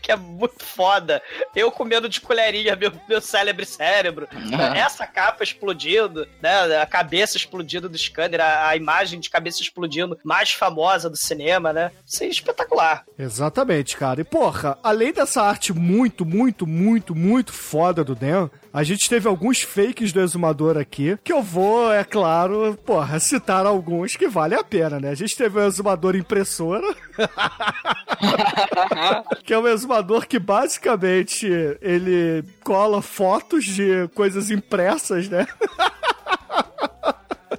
[0.00, 1.20] que é muito foda.
[1.56, 4.28] Eu comendo de colherinha meu, meu célebre cérebro.
[4.32, 4.78] Ah.
[4.78, 6.80] Essa capa explodindo, né?
[6.80, 11.72] A cabeça explodindo do scanner, a, a imagem de cabeça explodindo mais famosa do cinema,
[11.72, 11.90] né?
[12.06, 13.04] Isso é espetacular.
[13.18, 14.20] Exatamente, cara.
[14.20, 19.28] E porra, além dessa arte muito, muito, muito, muito foda do Dan, a gente teve
[19.28, 24.54] alguns fakes do exumador aqui, que eu vou, é claro, porra, citar alguns que vale
[24.54, 25.10] a pena, né?
[25.10, 26.86] A gente teve o exumador impressora,
[29.44, 31.46] que é um exumador que basicamente
[31.82, 35.46] ele cola fotos de coisas impressas, né?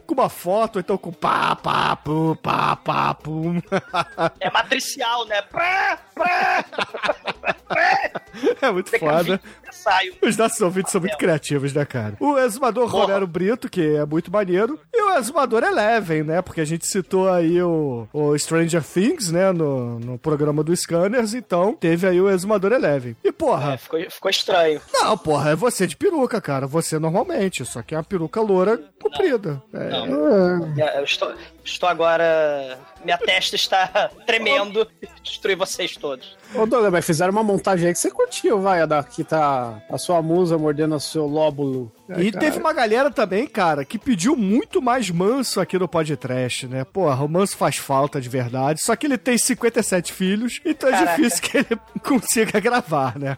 [0.07, 3.61] com uma foto, então com pá, pá, pum, pá, pá, pum.
[4.39, 5.41] É matricial, né?
[5.43, 6.65] Prá, prá,
[8.61, 9.39] É muito foda.
[10.21, 12.15] Os nossos ouvintes são muito criativos, né, cara?
[12.19, 16.41] O exumador Romero Brito, que é muito maneiro, e o exumador Eleven, né?
[16.41, 21.33] Porque a gente citou aí o, o Stranger Things, né, no, no programa do Scanners,
[21.33, 23.15] então teve aí o exumador Eleven.
[23.23, 24.81] E, porra, É, ficou, ficou estranho.
[24.93, 26.65] não, porra, é você de peruca, cara.
[26.67, 29.61] Você normalmente, só que é uma peruca loura comprida.
[29.73, 32.79] É, É, Eu estou, estou agora.
[33.03, 34.87] Minha testa está tremendo.
[35.21, 36.37] Destruir vocês todos.
[36.53, 39.81] Ô, Douglas, mas fizeram uma montagem aí que você curtiu, vai, a da, que tá
[39.89, 41.91] a sua musa mordendo o seu lóbulo.
[42.17, 46.83] E teve uma galera também, cara, que pediu muito mais manso aqui no podcast, né?
[46.83, 48.81] Porra, o manso faz falta de verdade.
[48.83, 51.15] Só que ele tem 57 filhos, então é Caraca.
[51.15, 53.37] difícil que ele consiga gravar, né?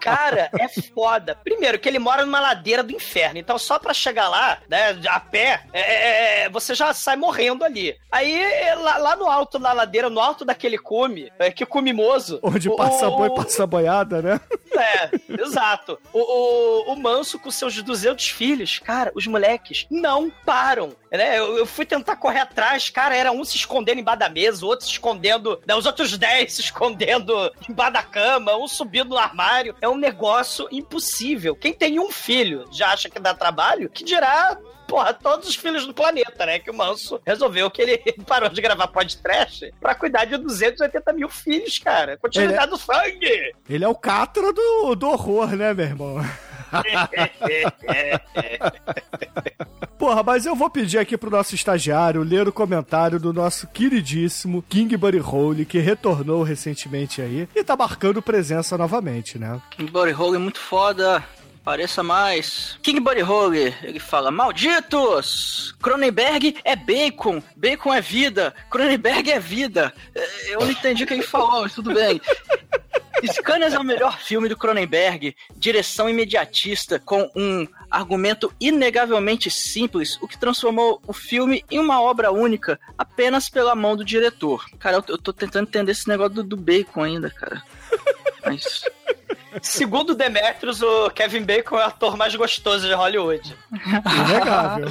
[0.00, 1.34] Cara, é foda.
[1.42, 3.38] Primeiro, que ele mora numa ladeira do inferno.
[3.38, 7.96] Então, só pra chegar lá, né, a pé, é, é, você já sai morrendo ali.
[8.12, 8.38] Aí,
[8.82, 12.38] lá, lá no alto da ladeira, no alto daquele cume, é, que cume mozo.
[12.42, 14.40] Onde o- passa o- boi, passa boiada, né?
[14.72, 15.10] É,
[15.42, 15.98] exato.
[16.12, 16.18] O,
[16.90, 20.94] o, o Manso com seus 200 filhos, cara, os moleques não param.
[21.10, 21.38] Né?
[21.38, 24.68] Eu, eu fui tentar correr atrás, cara, era um se escondendo embaixo da mesa, o
[24.68, 29.18] outro se escondendo, né, os outros 10 se escondendo embaixo da cama, um subindo no
[29.18, 29.74] armário.
[29.80, 31.54] É um negócio impossível.
[31.54, 35.86] Quem tem um filho já acha que dá trabalho, que dirá porra, todos os filhos
[35.86, 36.58] do planeta, né?
[36.58, 41.28] Que o Manso resolveu que ele parou de gravar podcast pra cuidar de 280 mil
[41.28, 42.16] filhos, cara.
[42.16, 43.54] Continuidade do sangue!
[43.68, 46.16] Ele é o catra do, do horror, né, meu irmão?
[49.98, 54.62] Porra, mas eu vou pedir aqui pro nosso estagiário ler o comentário do nosso queridíssimo
[54.68, 59.60] King Buddy Hole, que retornou recentemente aí e tá marcando presença novamente, né?
[59.70, 61.24] King Body Hole é muito foda.
[61.64, 62.78] Pareça mais.
[62.80, 65.74] King Hole, ele fala: Malditos!
[65.82, 69.92] Cronenberg é bacon, bacon é vida, Cronenberg é vida.
[70.14, 72.20] É, Eu não entendi o que ele falou, mas tudo bem.
[73.24, 80.28] Scanners é o melhor filme do Cronenberg, direção imediatista, com um argumento inegavelmente simples, o
[80.28, 84.66] que transformou o filme em uma obra única apenas pela mão do diretor.
[84.78, 87.62] Cara, eu tô, eu tô tentando entender esse negócio do, do bacon ainda, cara.
[88.44, 88.82] Mas.
[89.62, 93.56] Segundo Demetrius, o Kevin Bacon é o ator mais gostoso de Hollywood.
[93.72, 94.88] Inegável.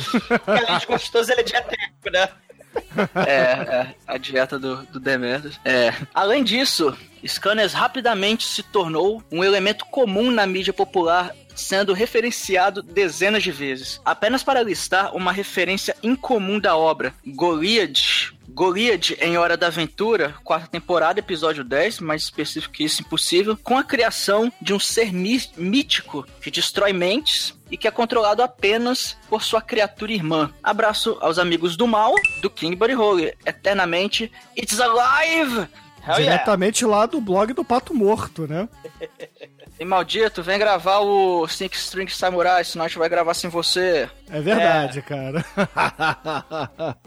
[0.48, 2.30] Além de gostoso, ele é dietético, né?
[3.28, 5.60] É, é, a dieta do, do Demetrius.
[5.66, 5.94] É.
[6.14, 13.42] Além disso, Scanners rapidamente se tornou um elemento comum na mídia popular, sendo referenciado dezenas
[13.44, 14.00] de vezes.
[14.06, 18.34] Apenas para listar uma referência incomum da obra, Goliad.
[18.48, 23.78] Goliad em Hora da Aventura, quarta temporada, episódio 10, mais específico que isso, impossível, com
[23.78, 29.18] a criação de um ser mí- mítico que destrói mentes e que é controlado apenas
[29.28, 30.54] por sua criatura irmã.
[30.64, 33.34] Abraço aos amigos do mal, do King Buddy Holly.
[33.46, 35.68] Eternamente, It's Alive!
[36.08, 36.22] Hell yeah.
[36.36, 38.70] Diretamente lá do blog do Pato Morto, né?
[39.78, 44.10] E maldito, vem gravar o Sink String Samurai, senão a gente vai gravar sem você.
[44.32, 45.44] É verdade, cara.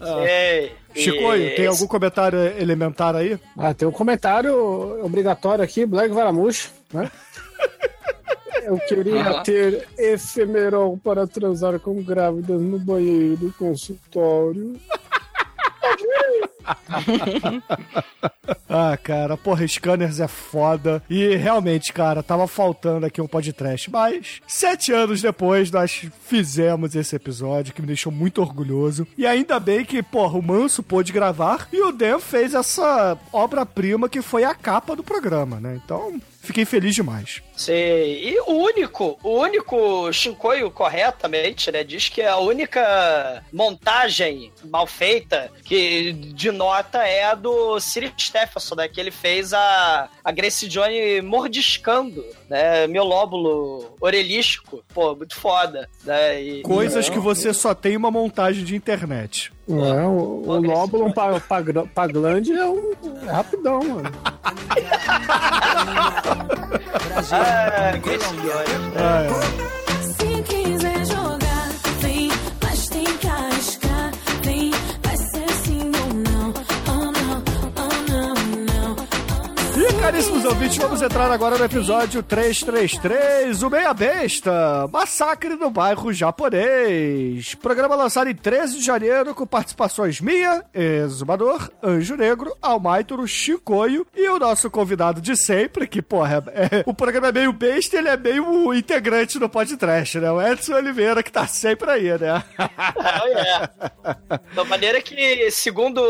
[0.28, 3.38] Ei, Chicoio, tem algum comentário elementar aí?
[3.56, 7.10] Ah, tem um comentário obrigatório aqui, Black Varamush, né?
[8.64, 9.42] Eu queria Aham.
[9.44, 14.78] ter efemerol para transar com grávidas no banheiro do consultório.
[18.68, 21.02] Ah, cara, porra, Scanners é foda.
[21.08, 23.90] E realmente, cara, tava faltando aqui um podcast.
[23.90, 29.06] Mas, sete anos depois, nós fizemos esse episódio que me deixou muito orgulhoso.
[29.16, 34.08] E ainda bem que, porra, o Manso pôde gravar e o Dan fez essa obra-prima
[34.08, 35.80] que foi a capa do programa, né?
[35.82, 37.42] Então, fiquei feliz demais.
[37.56, 38.30] Sei.
[38.30, 45.50] E o único, o único Shinkoio corretamente, né, diz que a única montagem mal feita
[45.64, 50.66] que de nota é a do Siri Stephenson, né, que ele fez a, a Grace
[50.68, 54.84] Johnny mordiscando, né, meu lóbulo orelístico.
[54.92, 56.42] Pô, muito foda, né?
[56.42, 59.52] E, Coisas que você só tem uma montagem de internet.
[59.68, 59.72] É,
[60.06, 61.62] o, o lóbulo pra, pra,
[61.94, 62.92] pra glande é, um,
[63.26, 64.10] é rapidão, mano.
[67.30, 68.92] Ah, Grace Johnny.
[68.96, 69.77] Ah, é.
[80.12, 80.37] Não.
[80.37, 86.12] E caríssimos ouvintes, vamos entrar agora no episódio 333, o Meia Besta, Massacre no Bairro
[86.12, 87.54] Japonês.
[87.54, 94.28] Programa lançado em 13 de janeiro com participações minha, Exumador, Anjo Negro, Almaitoro, Chicoio e
[94.28, 98.16] o nosso convidado de sempre, que, porra, é- o programa é meio besta ele é
[98.16, 100.30] meio integrante do podcast, né?
[100.30, 102.42] O Edson Oliveira, que tá sempre aí, né?
[102.58, 104.38] Ah, é.
[104.54, 106.00] Da maneira que, segundo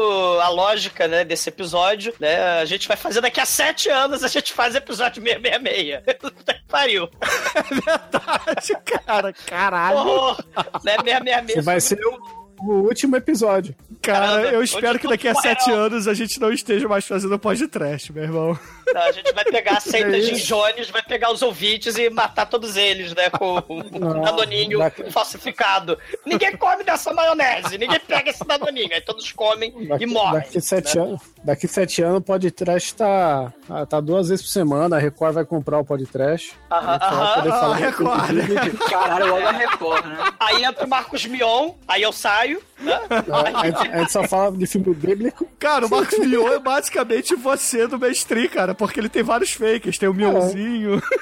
[0.43, 4.29] a lógica né, desse episódio, né, a gente vai fazer daqui a sete anos, a
[4.29, 6.19] gente faz episódio 666.
[6.21, 7.09] Puta que pariu.
[7.71, 9.99] Verdade, cara, caralho.
[9.99, 10.45] Horror.
[10.85, 11.53] Né, 666.
[11.55, 12.19] Que vai ser o,
[12.63, 13.75] o último episódio.
[14.03, 17.39] Cara, Caramba, eu espero que daqui a sete anos a gente não esteja mais fazendo
[17.39, 18.59] podcast, meu irmão.
[18.95, 20.43] Não, a gente vai pegar a seita É de.
[20.43, 23.29] Jones, vai pegar os ouvintes e matar todos eles, né?
[23.31, 24.79] Com um danoninho
[25.11, 25.99] falsificado.
[26.25, 28.89] Ninguém come dessa maionese, ninguém pega esse danoninho.
[28.93, 30.41] Aí todos comem Daqui, e morrem.
[30.41, 34.97] daqui sete anos, daqui sete anos o podcast tá, ah, tá duas vezes por semana.
[34.97, 36.55] A Record vai comprar o podcast.
[36.71, 37.35] Aham, aham.
[37.35, 38.79] poder Ah, falar Record.
[38.91, 40.19] Caralho, logo a Record, né?
[40.41, 42.99] Aí entra o Marcos Mion, aí eu saio, né?
[43.11, 45.47] A gente, a gente só fala de filme bíblico.
[45.59, 49.99] Cara, o Marcos Mion é basicamente você do Mestri, cara, porque ele tem vários fakes.
[49.99, 51.03] Tem o Mionzinho.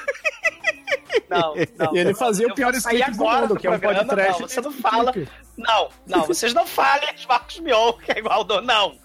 [1.29, 1.97] Não, não.
[1.97, 4.41] E ele fazia o pior script do agora mundo, do que é um podcast.
[4.41, 5.13] Não, você não fala.
[5.57, 8.61] Não, não, vocês não falem de Marcos Mion, que é igual do.
[8.61, 8.97] Não.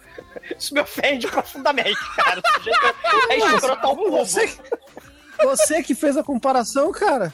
[0.58, 2.42] Isso me ofende profundamente, cara.
[3.30, 4.18] É escroto ao cubo.
[4.26, 4.56] Você,
[5.43, 7.34] você que fez a comparação, cara.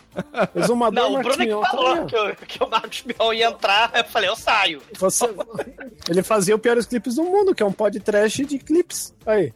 [0.55, 3.91] Exumador Não, o Bruno é que falou que, o- que o Marcos Mion ia entrar,
[3.95, 4.81] eu falei, eu saio.
[4.97, 5.29] Você,
[6.09, 9.13] ele fazia o piores clipes do mundo, que é um podcast de clipes.
[9.25, 9.53] Aí.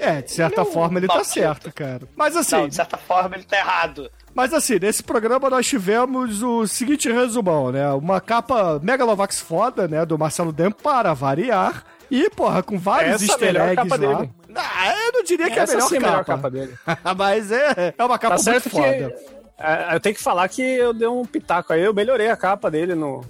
[0.00, 2.02] É, de certa forma ele tá certo, cara.
[2.16, 4.10] Mas assim, Não, de certa forma ele tá errado.
[4.34, 7.88] mas assim, nesse programa nós tivemos o seguinte resumão, né?
[7.92, 10.04] Uma capa Megalovax foda, né?
[10.06, 11.84] Do Marcelo Dem para variar.
[12.10, 13.96] E, porra, com vários Essa é easter eggs lá.
[13.96, 14.30] dele.
[14.54, 16.10] Ah, eu não diria que é a melhor sim é a capa.
[16.10, 16.78] melhor capa dele.
[17.16, 18.76] mas é, é uma capa Tá muito certo que.
[18.76, 19.14] foda.
[19.58, 22.70] é, eu tenho que falar que eu dei um pitaco aí, eu melhorei a capa
[22.70, 23.24] dele no,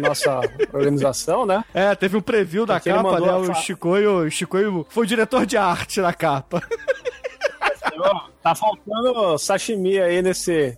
[0.00, 0.40] nossa
[0.72, 1.64] organização, né?
[1.74, 3.32] É, teve um preview da Porque capa, né?
[3.32, 6.62] O Chicoio, o Chicoio foi o diretor de arte na capa.
[8.42, 10.76] Tá faltando sashimi aí nesse,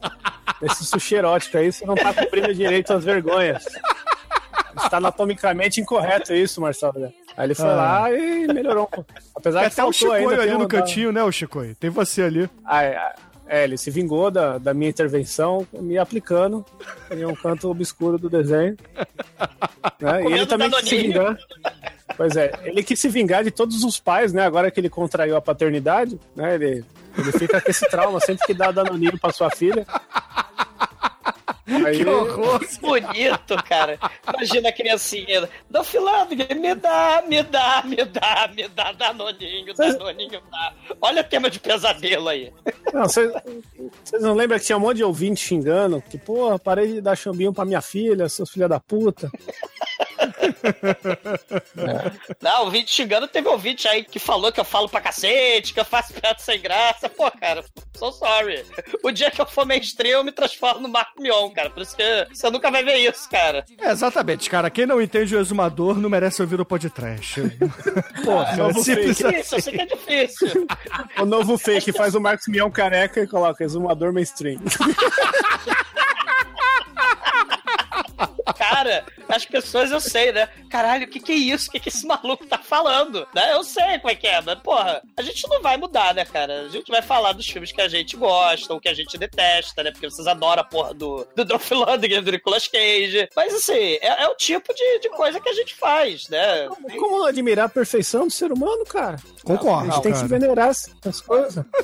[0.61, 3.65] nesse sushi erótico aí, você não tá cumprindo direito as vergonhas.
[4.83, 7.13] Está anatomicamente incorreto isso, Marcelo.
[7.37, 7.75] Aí ele foi Ah.
[7.75, 8.89] lá e melhorou.
[9.35, 10.43] Apesar Tem que até o faltou ainda.
[10.43, 11.75] Ali no cantinho, né, o Chicoio?
[11.75, 12.51] Tem você ali.
[12.65, 13.13] Ah, é,
[13.49, 16.65] é, ele se vingou da, da minha intervenção, me aplicando
[17.11, 18.77] em um canto obscuro do desenho.
[20.01, 20.23] Né?
[20.25, 21.39] E ele também quis se vingar.
[22.17, 24.45] Pois é, ele quis se vingar de todos os pais, né?
[24.45, 26.55] Agora que ele contraiu a paternidade, né?
[26.57, 26.85] Ele,
[27.17, 29.87] ele fica com esse trauma sempre que dá danoninho pra sua filha.
[31.87, 32.61] Aí, Que horror.
[32.81, 33.99] Bonito, cara.
[34.29, 35.49] Imagina a criancinha.
[35.69, 40.73] Dá filando, me dá, me dá, me dá, me dá, danoninho, danoninho, dá.
[41.01, 42.53] Olha o tema de pesadelo aí.
[42.93, 43.33] Não, vocês
[44.05, 46.03] vocês não lembram que tinha um monte de ouvinte xingando?
[46.03, 49.31] Que, porra, parei de dar chambinho pra minha filha, seus filha da puta.
[52.41, 55.81] Não, o vídeo xingando teve ouvinte aí que falou que eu falo pra cacete, que
[55.81, 57.09] eu faço piada sem graça.
[57.09, 57.65] Pô, cara,
[57.97, 58.65] so sorry.
[59.03, 61.71] O dia que eu for mainstream, eu me transformo no Marco Mion, cara.
[61.71, 63.65] Por isso que você nunca vai ver isso, cara.
[63.79, 64.71] É, exatamente, cara.
[64.71, 67.41] Quem não entende o exumador não merece ouvir o podcast.
[68.25, 69.37] Porra, novo simples fake.
[69.37, 69.41] assim.
[69.41, 70.67] Isso, eu sei que é difícil.
[71.19, 74.61] O novo fake faz o Marcos Mion careca e coloca exumador mainstream.
[78.57, 80.49] Cara, as pessoas eu sei, né?
[80.69, 81.69] Caralho, o que que é isso?
[81.69, 83.27] O que que esse maluco tá falando?
[83.35, 83.53] Né?
[83.53, 86.63] Eu sei como é que é, mas, porra, a gente não vai mudar, né, cara?
[86.63, 89.83] A gente vai falar dos filmes que a gente gosta ou que a gente detesta,
[89.83, 89.91] né?
[89.91, 93.29] Porque vocês adoram a porra do, do Dolph Lundgren, do Nicolas Cage.
[93.35, 96.69] Mas, assim, é, é o tipo de, de coisa que a gente faz, né?
[96.99, 99.17] Como não admirar a perfeição do ser humano, cara?
[99.17, 100.39] A Concordo, gente tem que se cara.
[100.39, 101.65] venerar essas coisas.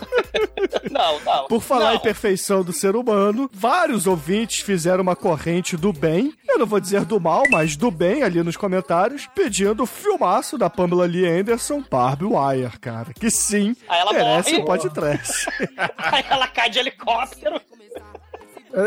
[0.90, 1.46] Não, não.
[1.46, 1.96] Por falar não.
[1.96, 6.80] em perfeição do ser humano, vários ouvintes fizeram uma corrente do bem, eu não vou
[6.80, 11.26] dizer do mal, mas do bem ali nos comentários, pedindo o filmaço da Pamela Lee
[11.26, 13.12] Anderson, Barbie Wire, cara.
[13.12, 14.62] Que sim, Aí ela merece morre.
[14.62, 15.46] um podcast.
[15.98, 17.60] Aí ela cai de helicóptero.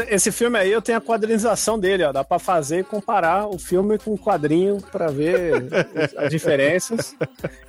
[0.08, 2.12] Esse filme aí eu tenho a quadrinização dele, ó.
[2.12, 5.64] Dá pra fazer e comparar o filme com o quadrinho pra ver
[6.16, 7.16] as diferenças.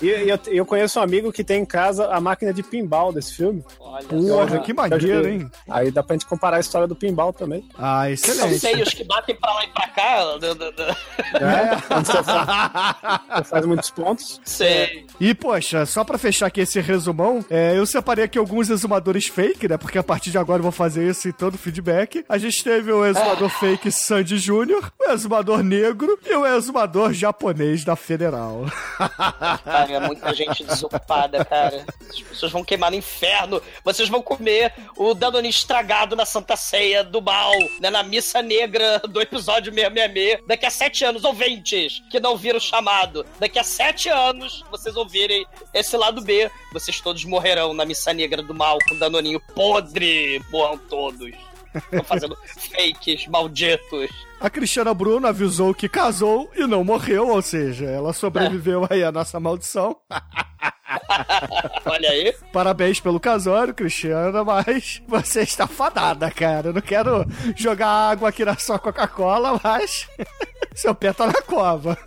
[0.02, 3.10] E, e eu, eu conheço um amigo que tem em casa a máquina de pinball
[3.10, 3.64] desse filme.
[3.90, 5.50] Olha Porra, que maneiro, hein?
[5.68, 7.68] Aí dá pra gente comparar a história do pinball também.
[7.78, 8.58] Ah, Eu excelente.
[8.58, 10.24] sei, os que batem pra lá e pra cá.
[10.36, 10.84] do- do- do-
[11.40, 11.82] Né?
[11.88, 14.40] Quando você faz, você faz muitos pontos.
[14.44, 15.06] Sei.
[15.18, 19.68] E, poxa, só pra fechar aqui esse resumão, é, eu separei aqui alguns exumadores fake,
[19.68, 19.76] né?
[19.76, 22.24] Porque a partir de agora eu vou fazer isso em todo feedback.
[22.28, 27.84] A gente teve o exumador fake Sandy Júnior, o exumador negro e o exumador japonês
[27.84, 28.64] da Federal.
[29.64, 31.84] Cara, é muita gente desocupada, cara.
[32.08, 33.60] As pessoas vão queimar no inferno.
[33.84, 37.90] Vocês vão comer o Danoninho estragado na Santa Ceia do mal, né?
[37.90, 40.46] Na missa negra do episódio 666.
[40.46, 43.24] Daqui a sete anos, ouvintes que não viram o chamado.
[43.38, 46.50] Daqui a sete anos, vocês ouvirem esse lado B.
[46.72, 50.42] Vocês todos morrerão na missa negra do mal com Danoninho podre.
[50.50, 51.30] Morram todos.
[51.74, 52.36] Estão fazendo
[52.70, 54.10] fakes malditos.
[54.40, 59.12] A Cristiana Bruno avisou que casou e não morreu, ou seja, ela sobreviveu aí à
[59.12, 59.94] nossa maldição.
[61.84, 62.34] Olha aí.
[62.50, 66.68] Parabéns pelo casório, Cristiana, mas você está fadada, cara.
[66.68, 70.08] Eu não quero jogar água aqui na sua Coca-Cola, mas
[70.74, 71.98] seu pé tá na cova.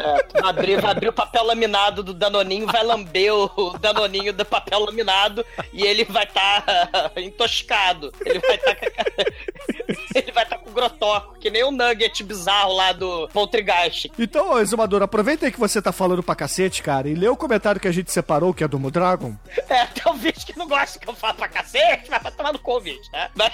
[0.00, 4.44] É, vai abrir, vai abrir o papel laminado do Danoninho, vai lamber o Danoninho do
[4.44, 8.12] papel laminado e ele vai estar entoscado.
[8.24, 8.76] Ele vai estar
[10.14, 14.10] ele vai estar com grotoco, que nem o nugget bizarro lá do Poltergeist.
[14.18, 17.80] Então, Exumador, aproveita aí que você tá falando pra cacete, cara, e lê o comentário
[17.80, 19.34] que a gente separou, que é do Mudragon.
[19.68, 22.52] É, tem um vídeo que não gosta que eu falo pra cacete, mas vai tomar
[22.52, 23.30] no Covid, né?
[23.34, 23.52] Mas...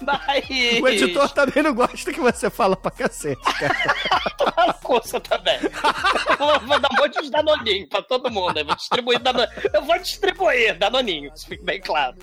[0.00, 0.48] mas...
[0.80, 4.74] O editor também não gosta que você fala pra cacete, cara.
[4.88, 5.58] você também.
[6.38, 8.58] vou, vou dar um monte de danoninho pra todo mundo.
[8.58, 9.70] Eu vou distribuir danoninho.
[9.72, 12.16] Eu vou distribuir danoninho, isso fica bem claro.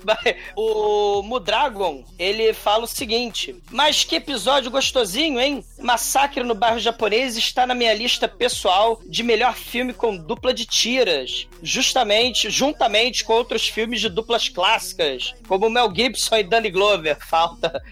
[0.56, 5.64] O Mudragon, ele fala o seguinte: Mas que episódio gostosinho, hein?
[5.78, 10.66] Massacre no bairro japonês está na minha lista pessoal de melhor filme com dupla de
[10.66, 11.46] tiras.
[11.62, 17.16] Justamente, juntamente com outros filmes de duplas clássicas, como Mel Gibson e Danny Glover.
[17.26, 17.82] Falta,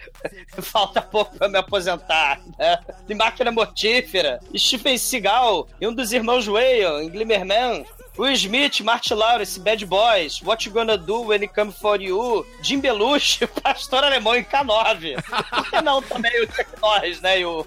[0.61, 2.79] falta pouco pra me aposentar, né?
[3.07, 7.85] De Máquina Mortífera, Stephen Seagal e um dos irmãos Whale em Glimmerman.
[8.17, 12.47] Will Smith, Martin Lawrence, Bad Boys, What You Gonna Do When It Come For You,
[12.63, 15.21] Jim Belushi, Pastor Alemão em K9.
[15.51, 17.41] Por que não também o Chuck Norris, né?
[17.41, 17.67] E o-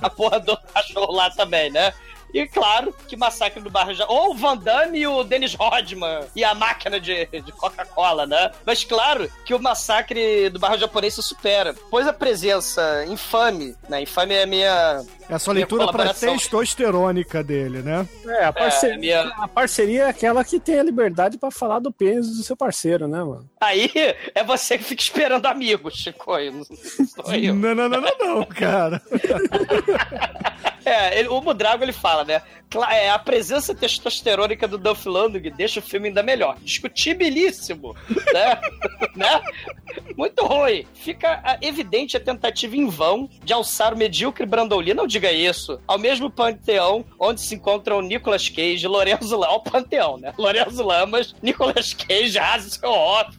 [0.00, 1.92] a porra do cachorro lá também, né?
[2.34, 4.04] E claro que Massacre do Bairro já.
[4.08, 8.50] Ou o Van Damme e o Dennis Rodman e a máquina de, de Coca-Cola, né?
[8.66, 11.74] Mas claro que o Massacre do Bairro Japonês se supera.
[11.90, 14.02] Pois a presença infame, né?
[14.02, 15.02] Infame é a minha.
[15.28, 16.36] É a sua leitura pra colaboração.
[16.36, 18.06] testosterônica dele, né?
[18.26, 21.78] É, a parceria, É, minha- a parceria é aquela que tem a liberdade pra falar
[21.78, 23.48] do pênis do seu parceiro, né, mano?
[23.60, 23.90] Aí
[24.34, 26.36] é você que fica esperando amigos, Chico.
[26.36, 27.54] Eu não sou eu.
[27.54, 29.00] Não, não, não, não, não, cara.
[30.84, 32.42] É, ele- o Mudrago ele fala, né?
[32.90, 36.56] É, a presença testosterônica do Dolph Lundgren deixa o filme ainda melhor.
[36.60, 37.94] Discutibilíssimo,
[38.32, 38.60] né?
[39.14, 39.42] né?
[40.16, 40.86] Muito ruim.
[40.94, 45.30] Fica ah, evidente a tentativa em vão de alçar o medíocre Brandon Lee, não diga
[45.30, 50.34] isso, ao mesmo panteão onde se encontram Nicolas Cage, Lorenzo Lamas, o panteão, né?
[50.36, 53.38] Lorenzo Lamas, Nicolas Cage, Hasselhoff,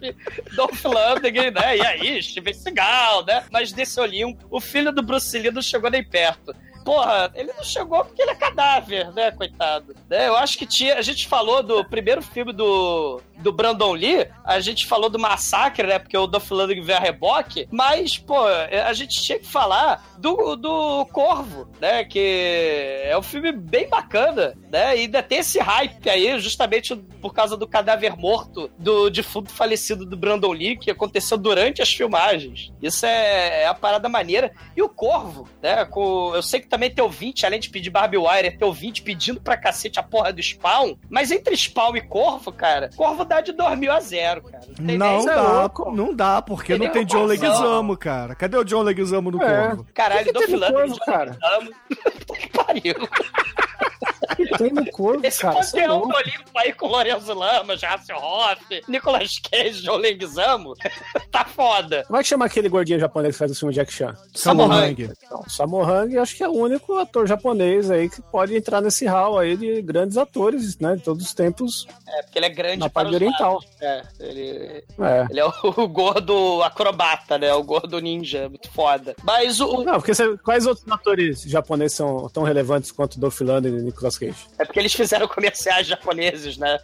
[0.56, 1.78] Dolph Lundgren, né?
[1.78, 3.44] E aí, Steven Seagal, né?
[3.52, 6.56] Mas desse olhinho, o filho do Bruce Lee não chegou nem perto.
[6.86, 9.96] Porra, ele não chegou porque ele é cadáver, né, coitado?
[10.08, 10.28] né?
[10.28, 10.96] Eu acho que tinha.
[10.98, 15.88] A gente falou do primeiro filme do, do Brandon Lee, a gente falou do Massacre,
[15.88, 16.00] né?
[16.00, 20.56] Porque o Dolph Lundgren veio a reboque, mas, pô, a gente tinha que falar do,
[20.56, 22.04] do Corvo, né?
[22.04, 24.96] Que é um filme bem bacana, né?
[24.96, 30.06] E ainda tem esse hype aí, justamente por causa do cadáver morto do defunto falecido
[30.06, 32.72] do Brandon Lee, que aconteceu durante as filmagens.
[32.82, 34.52] Isso é, é a parada maneira.
[34.76, 35.86] E o Corvo, né?
[35.86, 39.40] Com, eu sei que também tem ouvinte, além de pedir Barbie Wire, tem ouvinte pedindo
[39.40, 43.54] pra cacete a porra do Spawn, mas entre Spawn e Corvo, cara, Corvo dá de
[43.54, 44.64] 2 mil a zero, cara.
[44.86, 47.24] Tem Não nem- dá, não dá, porque Tem não tem John.
[47.26, 48.36] Leguizamo, cara.
[48.36, 49.68] Cadê o John Leguizamo no É.
[49.68, 49.88] corvo?
[49.94, 51.38] Caralho, que teve Lundgren, Corvo, cara?
[52.28, 52.96] Puta que pariu.
[54.58, 55.62] Tem no corpo, Esse cara.
[55.64, 56.10] Você é panteão louco.
[56.14, 60.74] do Olimpo aí com Lorenzo Lamas, Rácio Hoff, Nicolas Cage, John Leguizamo,
[61.32, 62.04] tá foda.
[62.08, 64.16] Como é que chama aquele gordinho japonês que faz o filme Jack Chan?
[64.34, 65.10] Samohang.
[65.26, 69.06] Então, Sammo Hung, acho que é o único ator japonês aí que pode entrar nesse
[69.06, 70.96] hall aí de grandes atores, né?
[70.96, 71.88] De todos os tempos.
[72.08, 73.54] É, porque ele é grande Na parte oriental.
[73.56, 73.68] lados.
[73.82, 75.28] É, ele, É.
[75.30, 75.52] ele é o
[75.88, 77.54] gordo acrobata, né?
[77.54, 79.16] O gordo ninja, muito foda.
[79.24, 83.78] Mas o, Não, porque você- quais outros atores japoneses são tão relevantes quanto Dolph Lundgren
[83.80, 84.35] e Nicolas Cage?
[84.58, 86.78] É porque eles fizeram comerciais japoneses, né?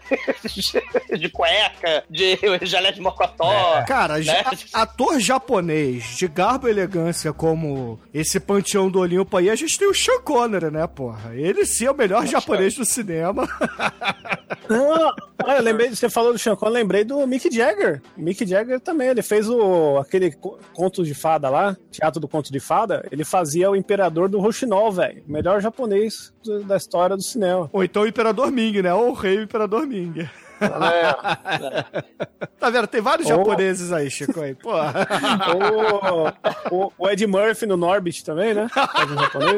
[1.18, 3.84] de cueca, de gelé de mocotó.
[3.88, 4.44] Cara, né?
[4.74, 9.88] ator japonês de garbo e elegância como esse panteão do Olimpo aí, a gente tem
[9.90, 11.36] o Sean Connery, né, porra?
[11.36, 13.48] Ele sim é o melhor japonês do cinema.
[14.70, 15.10] Não,
[15.46, 18.02] ah, eu lembrei, você falou do Sean Connery, lembrei do Mick Jagger.
[18.16, 22.52] Mick Jagger também, ele fez o aquele co- conto de fada lá, teatro do conto
[22.52, 25.24] de fada, ele fazia o imperador do Rochinol, velho.
[25.28, 26.32] o Melhor japonês
[26.66, 27.41] da história do cinema.
[27.72, 28.94] Ou então o Imperador Ming, né?
[28.94, 30.28] Ou o Rei Imperador Ming.
[32.60, 32.86] Tá vendo?
[32.86, 34.54] Tem vários Ou- japoneses aí, Chico, aí.
[34.54, 34.94] Porra.
[36.72, 38.68] o, o, o Ed Murphy no Norbit também, né?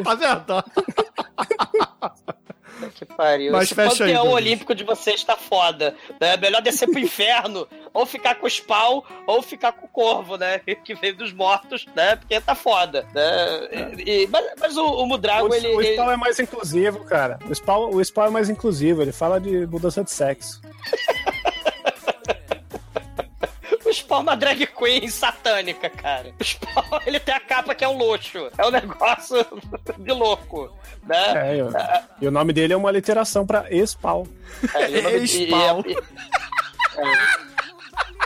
[0.03, 0.63] Tá vendo?
[2.95, 3.51] Que pariu.
[3.51, 5.95] Mas Esse fecha aí, panteão olímpico de vocês tá foda.
[6.19, 6.33] né?
[6.33, 10.37] É melhor descer pro inferno, ou ficar com o Spawn, ou ficar com o Corvo,
[10.37, 10.59] né?
[10.83, 12.15] Que veio dos mortos, né?
[12.15, 13.93] Porque tá foda, né?
[14.05, 15.67] E- e- mas, mas o, o Mudrago, O, ele...
[15.69, 17.39] o ele- Spawn é mais inclusivo, cara.
[17.49, 20.61] O Spawn, o Spawn é mais inclusivo, ele fala de mudança de sexo.
[23.93, 26.33] Spawn é uma drag queen satânica, cara.
[26.39, 28.49] O Spawn, ele tem a capa que é um luxo.
[28.57, 29.45] É um negócio
[29.97, 30.71] de louco,
[31.03, 31.51] né?
[31.51, 31.69] É, eu-
[32.21, 34.25] e o nome dele é uma literação pra Spawn.
[34.73, 35.83] É, e nome- e- Spawn.
[35.85, 35.97] E, e-
[36.99, 37.52] é.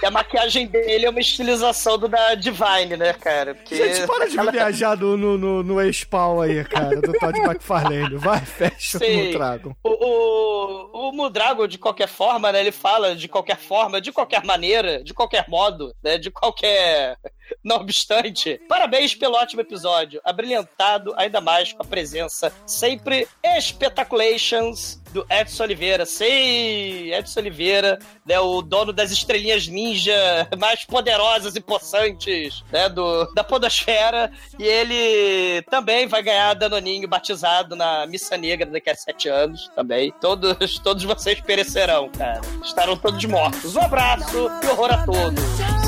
[0.01, 3.55] E a maquiagem dele é uma estilização do da Divine, né, cara?
[3.55, 7.37] Porque Gente, para de ela- viajar no, no, no, no ex-pau aí, cara, do Todd
[7.41, 8.15] McFarlane.
[8.17, 9.27] Vai, fecha Sim.
[9.27, 9.75] no trago.
[9.83, 12.59] O, o, o Mudrago, de qualquer forma, né?
[12.59, 16.17] Ele fala de qualquer forma, de qualquer maneira, de qualquer modo, né?
[16.17, 17.17] De qualquer.
[17.63, 23.25] Não obstante, parabéns pelo ótimo episódio, abrilhantado ainda mais com a presença sempre
[23.57, 26.05] espetaculations do Edson Oliveira.
[26.05, 30.13] Sim, Edson Oliveira, né, o dono das estrelinhas ninja
[30.57, 34.31] mais poderosas e possantes né, do, da podosfera.
[34.59, 40.13] E ele também vai ganhar Danoninho batizado na Missa Negra daqui a sete anos também.
[40.21, 42.41] Todos, todos vocês perecerão, cara.
[42.63, 43.75] Estarão todos mortos.
[43.75, 45.43] Um abraço e horror a todos.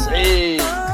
[0.05, 0.88] Sim.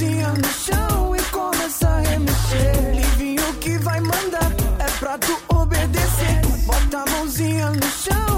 [0.00, 2.94] Bota a mãozinha no chão e começa a remexer.
[2.94, 6.40] Livinho que vai mandar é pra tu obedecer.
[6.64, 8.29] Bota a mãozinha no chão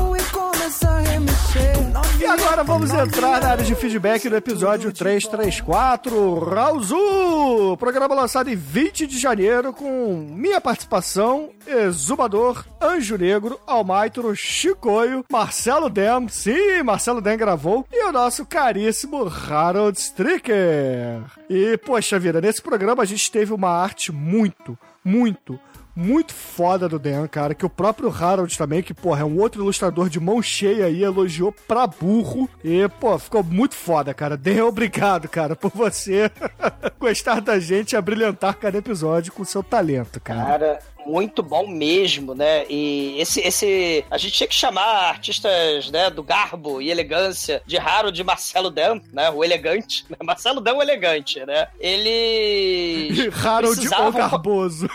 [2.32, 7.76] agora vamos entrar na área de feedback do episódio 334, Raulzu!
[7.76, 15.90] Programa lançado em 20 de janeiro com minha participação, Exumador, Anjo Negro, Almaitro, Chicoio, Marcelo
[15.90, 21.20] Dem, sim, Marcelo Dem gravou, e o nosso caríssimo Harold Stricker.
[21.50, 25.60] E, poxa vida, nesse programa a gente teve uma arte muito, muito,
[25.94, 29.62] muito foda do Dan, cara, que o próprio Harold também, que, porra, é um outro
[29.62, 32.48] ilustrador de mão cheia aí, elogiou pra burro.
[32.64, 34.36] E, pô, ficou muito foda, cara.
[34.36, 36.30] Dan, obrigado, cara, por você
[36.98, 40.44] gostar da gente e abrilhantar cada episódio com seu talento, cara.
[40.44, 42.64] Cara, muito bom mesmo, né?
[42.70, 44.04] E esse, esse.
[44.10, 48.70] A gente tinha que chamar artistas, né, do garbo e elegância de Harold de Marcelo
[48.70, 49.28] Dan, né?
[49.30, 50.06] O elegante.
[50.08, 50.16] né?
[50.22, 51.66] Marcelo Dan, o elegante, né?
[51.80, 53.30] Ele.
[53.44, 54.88] Harold o precisavam- Garboso.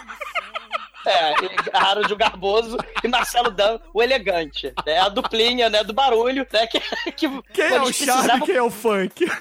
[1.08, 1.34] É,
[1.74, 4.74] Harold o Garboso e Marcelo Dan, o elegante.
[4.86, 5.00] Né?
[5.00, 6.68] A duplinha, né, do barulho, né?
[6.68, 6.80] Que,
[7.12, 9.26] que Quem é o Charme precisavam- e quem é o Funk?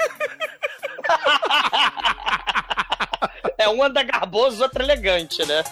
[3.58, 5.64] É, um anda garboso, outro elegante, né?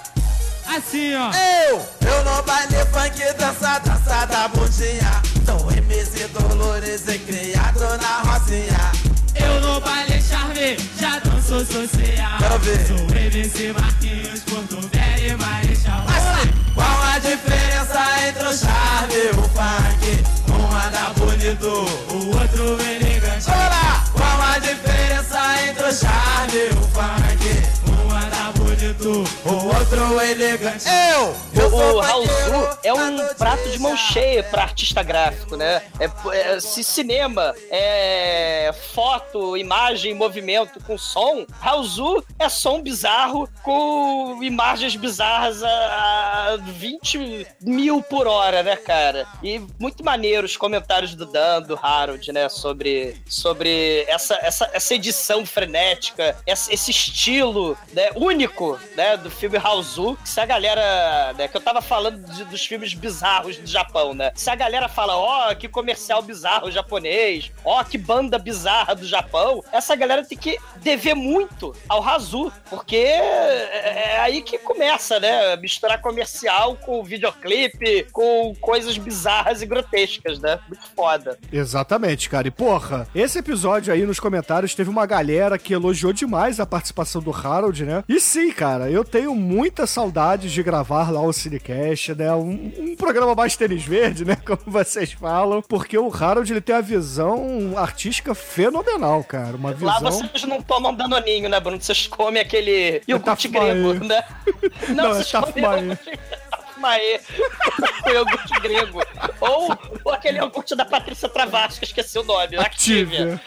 [0.74, 1.30] Assim, ó.
[1.68, 1.76] Eu,
[2.08, 5.22] eu no baile funk dança, dança da bundinha.
[5.44, 8.92] Sou MC Dolores e criado na Rocinha.
[9.34, 12.38] Eu no baile charme, já danço social.
[12.38, 12.86] quero ver.
[12.86, 14.76] Sou MC Marquinhos, Porto
[17.34, 20.24] diferença entre o charme e o funk?
[20.50, 23.50] Um anda bonito, o outro elegante.
[23.50, 23.83] Olá!
[29.04, 30.86] Bonito, o outro elegante.
[30.88, 31.36] Eu!
[31.54, 32.24] Eu O, Raul
[32.82, 35.82] é um prato de mão cheia pra artista gráfico, né?
[35.98, 44.38] É, é- se cinema é foto, imagem, movimento com som, Raul é som bizarro com
[44.42, 49.26] imagens bizarras a, a 20 mil por hora, né, cara?
[49.42, 54.94] E muito maneiro os comentários do Dan, do Harold, né, sobre, sobre essa, essa, essa
[54.94, 59.84] edição frenética, esse estilo né, único né, do filme Raul
[60.22, 64.14] que se a galera, né, que eu tava falando de- dos filmes bizarros do Japão,
[64.14, 64.30] né?
[64.34, 69.62] Se a galera fala, ó, que comercial bizarro japonês, ó, que banda bizarra do Japão,
[69.72, 75.56] essa galera tem que dever muito ao Razu, porque é, é aí que começa, né?
[75.56, 80.58] Misturar comercial com videoclipe, com coisas bizarras e grotescas, né?
[80.68, 81.38] Muito foda.
[81.52, 82.48] Exatamente, cara.
[82.48, 87.20] E porra, esse episódio aí nos comentários teve uma galera que elogiou demais a participação
[87.20, 88.04] do Harold, né?
[88.08, 92.32] E sim, cara, eu tenho muita saudade de gravar lá o Cinecast, né?
[92.34, 94.36] Um, um programa mais tênis verde, né?
[94.44, 99.56] Como vocês falam, porque o Harold ele tem a visão artística fenomenal, cara.
[99.56, 100.00] Uma Lá visão.
[100.12, 101.80] vocês não tomam danoninho, né, Bruno?
[101.80, 103.74] Vocês comem aquele iogurte Tafumaê.
[103.74, 104.24] grego, né?
[104.94, 105.98] Não, é vocês comem
[106.84, 107.20] tafumaê.
[108.04, 109.02] o iogurte grego.
[109.40, 112.56] Ou, ou aquele iogurte da Patrícia Travasco, que esqueci o nome.
[112.56, 113.40] Activia.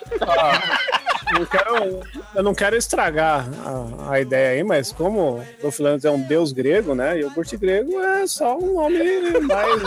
[1.37, 1.99] Eu, quero,
[2.35, 6.51] eu não quero estragar a, a ideia aí, mas como o Filanos é um deus
[6.51, 7.13] grego, né?
[7.13, 8.97] O iogurte grego é só um nome
[9.41, 9.83] mais.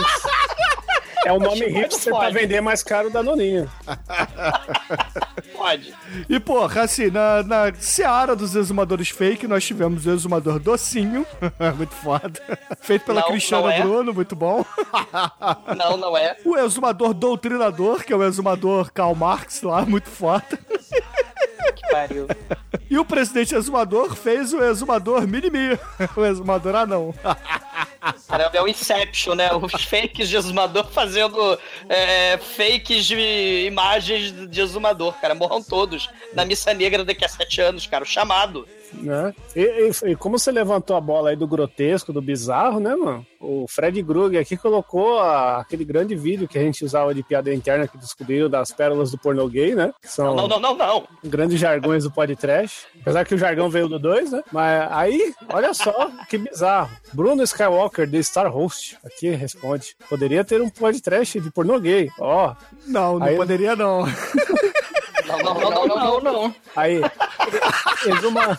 [1.25, 3.67] É um nome hipster pra vender mais caro da Noninha.
[5.55, 5.93] Pode.
[6.27, 11.25] E, porra, assim, na, na seara dos exumadores fake, nós tivemos o exumador docinho,
[11.77, 12.31] muito foda,
[12.79, 13.81] feito pela Não, Cristiana não é.
[13.81, 14.65] Bruno, muito bom.
[15.77, 16.37] Não, não é.
[16.43, 20.59] O exumador doutrinador, que é o exumador Karl Marx lá, muito foda.
[21.75, 22.27] Que pariu.
[22.89, 25.79] E o presidente exumador fez o exumador Minimi,
[26.15, 27.13] o exumador anão.
[28.27, 29.49] Caramba, é o Inception, né?
[29.53, 31.57] Os fakes de exumador fazendo
[31.87, 35.35] é, fakes de imagens de exumador, cara.
[35.35, 36.09] Morram todos.
[36.33, 38.03] Na missa negra daqui a sete anos, cara.
[38.03, 38.67] O chamado.
[38.93, 39.33] Né?
[39.55, 43.25] E, e- e como você levantou a bola aí do grotesco, do bizarro, né, mano?
[43.39, 47.53] O Fred Grug aqui colocou a- aquele grande vídeo que a gente usava de piada
[47.53, 49.91] interna que descobriu das pérolas do pornô gay, né?
[50.01, 51.07] Que são Não, não, não, não.
[51.23, 52.85] grandes jargões do podcast.
[53.01, 54.43] Apesar que o jargão veio do 2, né?
[54.51, 56.89] Mas aí, olha só que bizarro.
[57.13, 62.09] Bruno Skywalker, de Star Host, aqui responde: poderia ter um podcast de pornô gay.
[62.19, 62.53] Ó,
[62.85, 64.03] Não, não Aí- poderia não.
[65.43, 66.55] Não, não, não, não, não, não.
[66.75, 67.01] aí.
[68.05, 68.57] Exuma...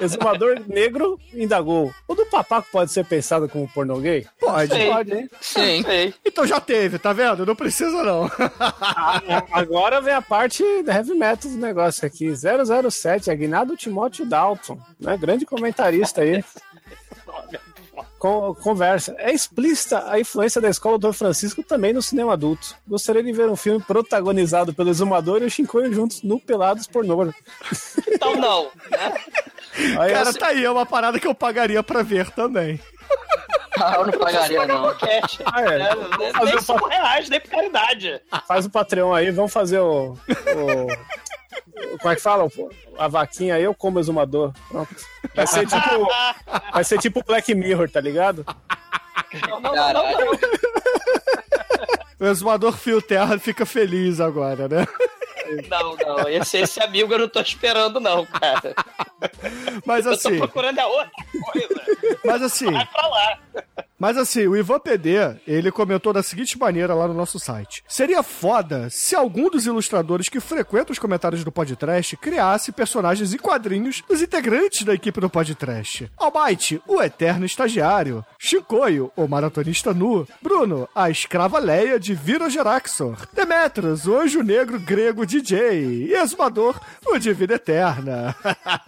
[0.00, 1.92] Exumador negro indagou.
[2.06, 4.26] O do papaco pode ser pensado como pornô gay?
[4.40, 4.72] Pode.
[4.72, 4.90] Sei.
[4.90, 5.30] Pode, hein?
[5.40, 5.82] Sim.
[5.82, 6.14] Sei.
[6.24, 7.46] Então já teve, tá vendo?
[7.46, 8.30] Não precisa não.
[8.80, 9.20] Ah,
[9.52, 12.32] Agora vem a parte da heavy metal do negócio aqui.
[12.34, 15.16] 007, Aguinaldo Timóteo Dalton, né?
[15.16, 16.44] Grande comentarista aí.
[18.26, 19.14] Con- Conversa.
[19.18, 22.74] É explícita a influência da escola do Francisco também no cinema adulto.
[22.86, 27.32] Gostaria de ver um filme protagonizado pelo Exumador e o Shinkoio juntos no Pelados Pornô.
[28.08, 28.64] Então não.
[28.90, 29.14] Né?
[30.00, 32.80] Aí, Cara, assim, tá aí, é uma parada que eu pagaria pra ver também.
[33.78, 34.94] Ah, eu não pagaria, não.
[34.96, 35.38] Cash.
[35.44, 35.82] Ah, é.
[35.82, 38.20] É, Nem fazer o 5 reais, nem por caridade.
[38.48, 40.12] faz o Patreon aí, vamos fazer o.
[40.14, 40.16] o-
[42.00, 42.48] como é que fala?
[42.98, 44.52] A vaquinha eu como exumador.
[44.68, 44.94] Pronto.
[45.34, 46.08] Vai ser tipo.
[46.72, 48.44] Vai ser tipo Black Mirror, tá ligado?
[49.48, 50.38] Não, não, não, não, não.
[52.18, 54.86] O exumador Fio Terra fica feliz agora, né?
[55.68, 56.28] Não, não.
[56.28, 58.74] Esse, esse amigo eu não tô esperando, não, cara.
[59.84, 61.10] Mas Eu tô assim, procurando a outra
[61.52, 61.82] coisa.
[62.24, 63.38] mas assim, Vai pra lá.
[63.98, 65.16] Mas assim, o Ivan PD,
[65.48, 67.82] ele comentou da seguinte maneira lá no nosso site.
[67.88, 73.38] Seria foda se algum dos ilustradores que frequentam os comentários do podcast criasse personagens em
[73.38, 76.10] quadrinhos dos integrantes da equipe do podcast.
[76.18, 78.22] Almighty, o eterno estagiário.
[78.38, 80.28] Chicoio, o maratonista nu.
[80.42, 83.26] Bruno, a escrava Leia de Virogeraxor.
[83.32, 86.06] Demetrius, o anjo negro grego DJ.
[86.08, 88.34] E Exumador, o de vida eterna.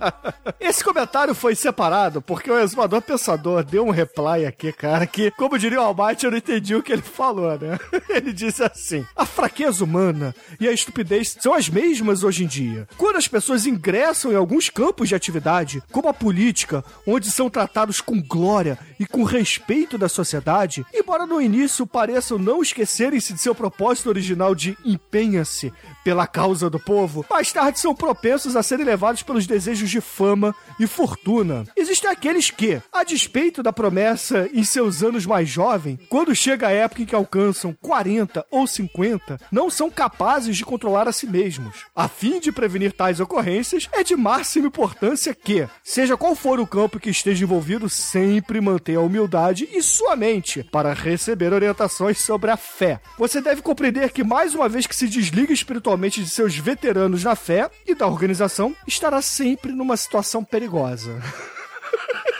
[0.61, 5.07] Esse comentário foi separado porque o Exumador Pensador deu um reply aqui, cara.
[5.07, 7.79] que, como diria o Almighty, eu não entendi o que ele falou, né?
[8.09, 12.89] Ele disse assim: a fraqueza humana e a estupidez são as mesmas hoje em dia.
[12.97, 18.01] Quando as pessoas ingressam em alguns campos de atividade, como a política, onde são tratados
[18.01, 23.55] com glória e com respeito da sociedade, embora no início pareçam não esquecerem-se de seu
[23.55, 25.73] propósito original de empenha-se
[26.05, 30.55] pela causa do povo, mais tarde são propensos a serem levados pelos desejos de fama
[30.79, 31.65] e fortuna.
[31.77, 36.71] Existem aqueles que, a despeito da promessa em seus anos mais jovens, quando chega a
[36.71, 41.87] época em que alcançam 40 ou 50, não são capazes de controlar a si mesmos.
[41.93, 46.67] A fim de prevenir tais ocorrências, é de máxima importância que, seja qual for o
[46.69, 52.53] campo que esteja envolvido, sempre mantenha a humildade e sua mente para receber orientações sobre
[52.53, 53.01] a fé.
[53.19, 57.35] Você deve compreender que, mais uma vez que se desliga espiritualmente de seus veteranos na
[57.35, 61.21] fé e da organização, estará sempre numa situação perigosa.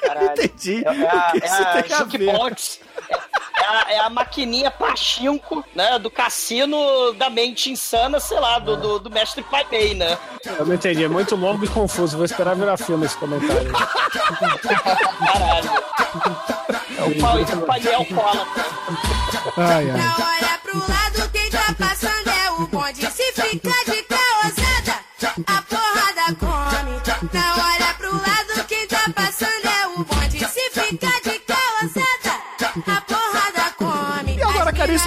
[0.03, 0.33] Caralho.
[0.45, 0.85] Entendi.
[0.87, 2.81] É, é a, O que é a tem a jukebox.
[3.09, 5.99] É, é a, é a maquininha pachinko, né?
[5.99, 10.19] Do cassino da mente insana, sei lá, do, do, do mestre Pai Mei, né?
[10.45, 12.17] Eu não entendi, é muito longo e confuso.
[12.17, 13.73] Vou esperar virar filme esse comentário.
[15.33, 15.71] Caralho.
[16.99, 18.47] É o pai, o painel cola.
[19.57, 19.97] Ai, ai.
[19.97, 22.28] Não olha pro lado, quem tá passando
[22.59, 23.11] o bonde.
[23.11, 25.05] Se fica de caosada,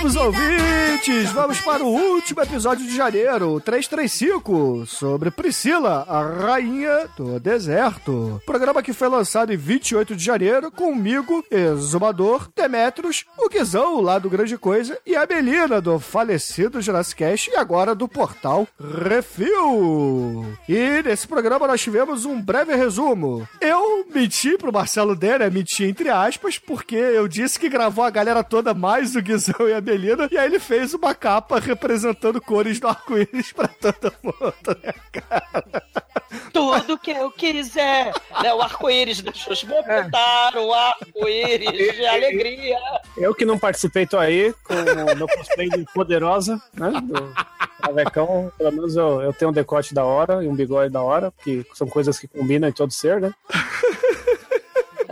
[0.01, 7.39] caríssimos ouvintes, vamos para o último episódio de janeiro, 335, sobre Priscila, a rainha do
[7.39, 8.41] deserto.
[8.45, 14.29] Programa que foi lançado em 28 de janeiro, comigo, Exumador, Demetrios, o Guizão, lá do
[14.29, 20.45] Grande Coisa, e a Melina, do falecido Jurassic Cast, e agora do portal Refil.
[20.67, 23.47] E nesse programa nós tivemos um breve resumo.
[23.59, 25.49] Eu menti pro Marcelo D, né?
[25.49, 29.73] Menti entre aspas, porque eu disse que gravou a galera toda mais o Guizão e
[29.73, 29.90] a
[30.31, 35.83] E aí ele fez uma capa representando cores do arco-íris pra todo mundo, né, cara?
[36.53, 38.13] Tudo que eu quiser.
[38.41, 38.53] Né?
[38.53, 39.67] O arco-íris da Xuxa.
[39.67, 42.77] Vou botar o arco-íris de alegria.
[43.17, 46.91] Eu que não participei, tô aí com o meu cosplay de poderosa, né?
[47.01, 47.33] Do
[47.81, 48.51] Travecão.
[48.57, 51.65] Pelo menos eu, eu tenho um decote da hora e um bigode da hora, porque
[51.73, 53.33] são coisas que combinam em todo ser, né?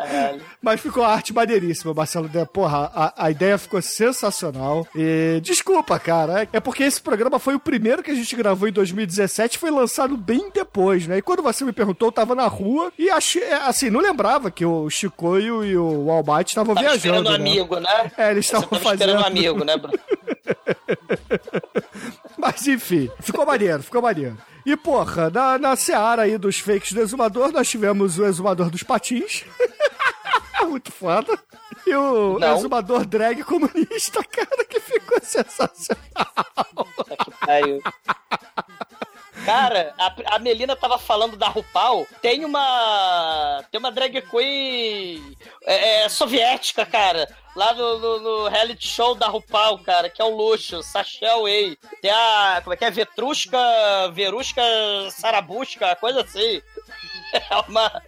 [0.09, 0.41] Caralho.
[0.61, 2.29] Mas ficou a arte maneiríssima, Marcelo.
[2.47, 4.87] Porra, a, a ideia ficou sensacional.
[4.95, 6.47] E desculpa, cara.
[6.51, 10.17] É porque esse programa foi o primeiro que a gente gravou em 2017 foi lançado
[10.17, 11.17] bem depois, né?
[11.17, 14.65] E quando você me perguntou, eu tava na rua e achei, assim, não lembrava que
[14.65, 16.97] o Chicoio e o Almighty estavam Tava viajando.
[16.97, 17.35] esperando né?
[17.35, 18.11] amigo, né?
[18.17, 19.09] É, eles estavam tava fazendo.
[19.09, 19.99] esperando amigo, né, Bruno?
[22.37, 24.37] Mas enfim, ficou maneiro, ficou maneiro.
[24.65, 28.83] E porra, na, na seara aí dos fakes do exumador, nós tivemos o exumador dos
[28.83, 29.43] patins.
[30.63, 31.37] Muito foda.
[31.85, 32.55] E o Não.
[32.57, 36.03] exumador drag comunista, cara, que ficou sensacional.
[39.45, 42.07] Cara, a, a Melina tava falando da RuPaul.
[42.21, 43.63] Tem uma.
[43.71, 45.35] Tem uma drag queen
[45.65, 47.27] é, é, soviética, cara.
[47.55, 51.77] Lá no, no, no reality show da RuPaul, cara, que é um luxo, Sachel Way.
[52.01, 52.61] Tem a.
[52.63, 52.91] Como é que é?
[52.91, 53.57] Vetrushka.
[54.13, 54.61] Verushka
[55.11, 56.61] Sarabushka, coisa assim.
[57.33, 57.89] É uma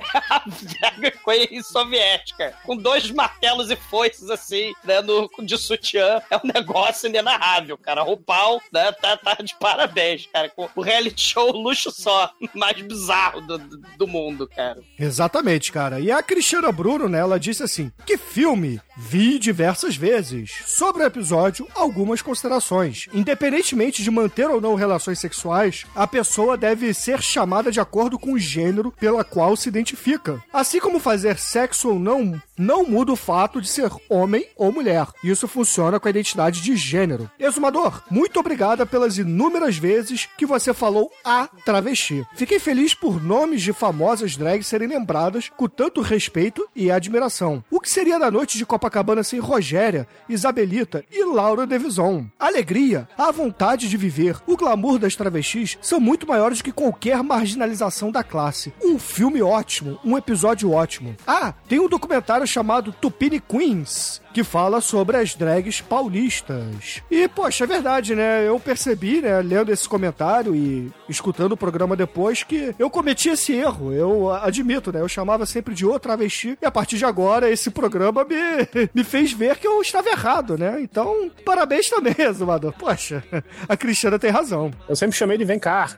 [0.79, 2.53] drag queen soviética.
[2.63, 5.01] Com dois martelos e foices, assim, né?
[5.01, 6.21] No, de sutiã.
[6.29, 8.03] É um negócio inenarrável, cara.
[8.03, 8.91] RuPaul, né?
[8.93, 10.49] Tá, tá de parabéns, cara.
[10.49, 12.31] Com o reality show luxo só.
[12.53, 14.81] Mais bizarro do, do, do mundo, cara.
[14.99, 15.99] Exatamente, cara.
[15.99, 18.79] E a Cristiana Bruno, né, ela disse assim: Que filme?
[18.97, 20.51] Vi diversas vezes.
[20.65, 23.07] Sobre o episódio, algumas considerações.
[23.13, 28.33] Independentemente de manter ou não relações sexuais, a pessoa deve ser chamada de acordo com
[28.33, 30.41] o gênero pela qual se identifica.
[30.53, 35.05] Assim como fazer sexo ou não, não muda o fato de ser homem ou mulher.
[35.21, 37.29] Isso funciona com a identidade de gênero.
[37.37, 42.25] Exumador, muito obrigada pelas inúmeras vezes que você falou a travesti.
[42.35, 47.61] Fiquei feliz por nomes de famosas drags serem lembradas com tanto respeito e admiração.
[47.69, 52.27] O que seria da noite de Copacabana sem Rogéria, Isabelita e Laura Devison?
[52.39, 58.09] Alegria, a vontade de viver, o glamour das travestis são muito maiores que qualquer marginalização
[58.09, 58.73] da classe.
[58.81, 61.15] Um filme ótimo, um episódio ótimo.
[61.27, 67.01] Ah, tem um documentário chamado Tupini Queens, que fala sobre as drags paulistas.
[67.09, 68.47] E, poxa, é verdade, né?
[68.47, 73.53] Eu percebi, né, lendo esse comentário e escutando o programa depois, que eu cometi esse
[73.53, 73.93] erro.
[73.93, 75.01] Eu admito, né?
[75.01, 76.57] Eu chamava sempre de outra travesti.
[76.61, 80.57] E a partir de agora, esse programa me, me fez ver que eu estava errado,
[80.57, 80.79] né?
[80.81, 82.73] Então, parabéns também, Azumador.
[82.73, 83.23] Poxa,
[83.67, 84.71] a Cristiana tem razão.
[84.87, 85.89] Eu sempre chamei de vem cá.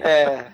[0.00, 0.44] É.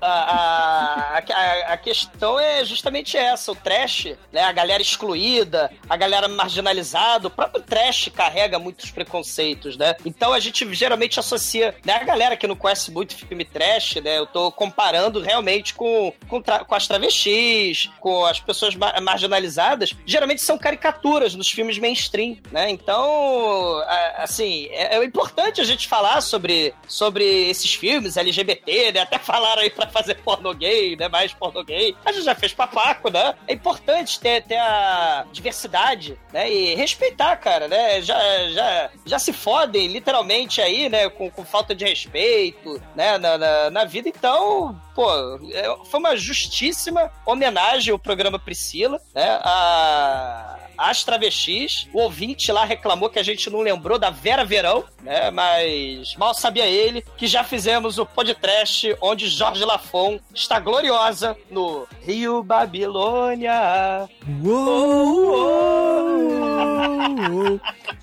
[0.00, 4.42] a, a, a, a questão é justamente essa: o trash, né?
[4.42, 9.94] A galera excluída, a galera marginalizada, o próprio trash carrega muitos preconceitos, né?
[10.04, 11.94] Então a gente geralmente associa, né?
[11.94, 14.18] A galera que não conhece muito filme trash, né?
[14.18, 20.42] Eu tô comparando realmente com, com, com as travestis, com as pessoas ma- marginalizadas, geralmente
[20.42, 22.68] são caricaturas nos filmes mainstream, né?
[22.70, 23.82] Então,
[24.16, 29.00] assim, é, é importante a gente falar sobre, sobre esses filmes LGBT, né?
[29.00, 31.08] Até falaram aí pra fazer pornô gay, né?
[31.08, 31.94] Mais pornô gay.
[32.04, 33.34] A gente já fez papaco, né?
[33.46, 36.50] É importante ter, ter a diversidade, né?
[36.50, 38.00] E respeitar, cara, né?
[38.00, 38.18] Já,
[38.48, 41.10] já, já se fodem, literalmente, aí, né?
[41.10, 43.18] Com, com falta de respeito, né?
[43.18, 44.08] Na, na, na vida.
[44.08, 45.06] Então, pô,
[45.52, 49.38] é- foi uma justíssima homenagem ao programa Priscila, né?
[49.42, 51.88] A, as travestis.
[51.92, 55.30] O ouvinte lá reclamou que a gente não lembrou da Vera Verão, né?
[55.30, 61.86] Mas mal sabia ele que já fizemos o podcast onde Jorge Lafon está gloriosa no
[62.02, 64.08] Rio Babilônia.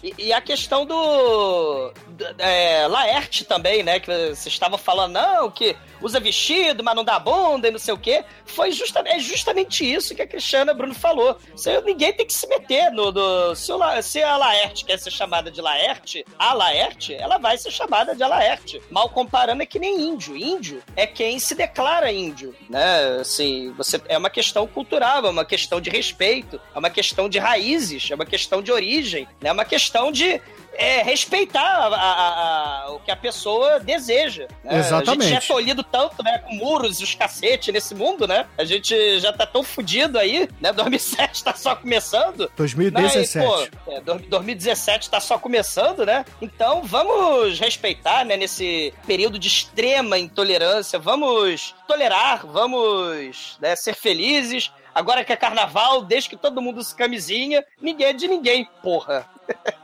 [0.03, 1.93] E, e a questão do.
[2.37, 3.99] É, Laerte também, né?
[3.99, 7.93] Que você estava falando, não, que usa vestido, mas não dá bunda e não sei
[7.93, 8.23] o quê.
[8.45, 11.37] Foi justa, é justamente isso que a Cristiana Bruno falou.
[11.55, 13.11] Você, ninguém tem que se meter no.
[13.11, 17.57] no- se, o se a Laerte quer ser chamada de Laerte, a Laerte, ela vai
[17.57, 18.81] ser chamada de Laerte.
[18.89, 20.35] Mal comparando, é que nem índio.
[20.35, 23.17] Índio é quem se declara índio, né?
[23.19, 27.39] Assim, você, é uma questão cultural, é uma questão de respeito, é uma questão de
[27.39, 29.49] raízes, é uma questão de origem, né?
[29.49, 30.41] é uma questão de
[30.73, 34.47] é, respeitar a- a- a- o que a pessoa deseja.
[34.63, 34.75] né?
[34.75, 35.23] A Exatamente.
[35.23, 38.45] gente já é tolhido tanto, né, com muros e os cacete nesse mundo, né?
[38.57, 40.71] A gente já tá tão fudido aí, né?
[40.73, 42.49] 2007 tá só começando.
[42.55, 43.37] 2017.
[43.37, 43.45] Né?
[43.45, 46.25] E, pô, é, do- 2017 tá só começando, né?
[46.41, 54.71] Então vamos respeitar, né, nesse período de extrema intolerância, vamos tolerar, vamos né, ser felizes.
[54.93, 59.25] Agora que é carnaval, desde que todo mundo se camisinha, ninguém é de ninguém, porra.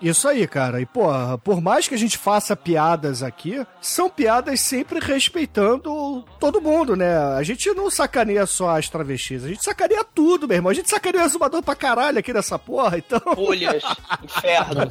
[0.02, 0.80] Isso aí, cara.
[0.82, 6.62] E, porra, por mais que a gente faça piadas aqui, são piadas sempre respeitando todo
[6.62, 7.18] mundo, né?
[7.36, 10.72] A gente não sacaneia só as travestis, a gente sacaneia tudo, meu irmão.
[10.72, 13.20] A gente sacaneia o exumador pra caralho aqui nessa porra, então.
[13.36, 13.84] Folhas,
[14.24, 14.90] inferno.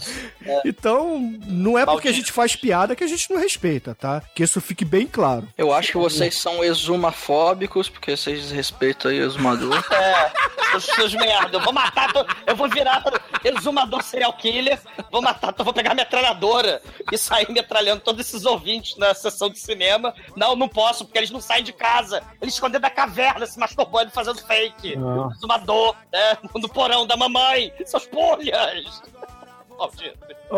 [0.64, 4.22] Então, não é porque a gente faz piada que a gente não respeita, tá?
[4.34, 5.48] Que isso fique bem claro.
[5.56, 9.76] Eu acho que vocês são exumafóbicos, porque vocês desrespeitam aí o exumador.
[9.96, 11.56] É, os seus merda.
[11.56, 12.10] Eu vou matar,
[12.46, 13.02] eu vou virar
[13.42, 14.65] exumador serial killer,
[15.10, 16.80] vou matar, vou pegar a metralhadora
[17.12, 20.14] e sair metralhando todos esses ouvintes na sessão de cinema.
[20.36, 22.22] Não, não posso, porque eles não saem de casa.
[22.40, 24.96] Eles escondem da caverna, se masturbando fazendo fake.
[24.96, 25.28] Ah.
[25.34, 26.38] Exumador, né?
[26.54, 27.72] No porão da mamãe.
[27.84, 29.02] Seus polhas.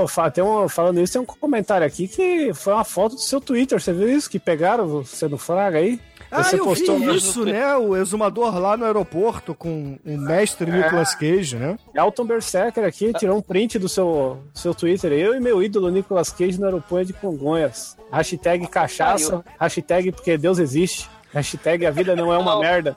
[0.06, 3.40] Fá, tem um, falando isso, tem um comentário aqui que foi uma foto do seu
[3.40, 3.80] Twitter.
[3.80, 4.30] Você viu isso?
[4.30, 6.00] Que pegaram você no Fraga aí?
[6.30, 7.74] Ah, Você eu postou vi no- isso, né?
[7.76, 11.78] O exumador lá no aeroporto com o mestre Nicolas Cage, né?
[11.94, 15.10] Elton Berserker aqui tirou um print do seu, seu Twitter.
[15.12, 17.96] Eu e meu ídolo Nicolas Cage no aeroporto de Congonhas.
[18.12, 19.42] Hashtag cachaça.
[19.58, 21.08] Hashtag porque Deus existe.
[21.32, 22.60] Hashtag a vida não é uma Não.
[22.60, 22.96] merda.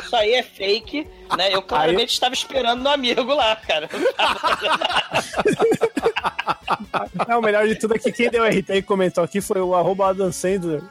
[0.00, 1.52] Isso aí é fake, né?
[1.52, 3.88] Eu claramente estava esperando no amigo lá, cara.
[7.28, 9.74] É, o melhor de tudo é que quem deu RT e comentou aqui foi o
[9.74, 10.82] arroba Adam Sandler.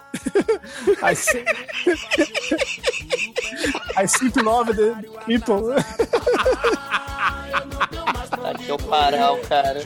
[1.02, 1.46] As, cin-
[3.96, 4.96] As 109 de
[5.26, 5.76] people.
[8.30, 9.82] Tá que eu parar, cara.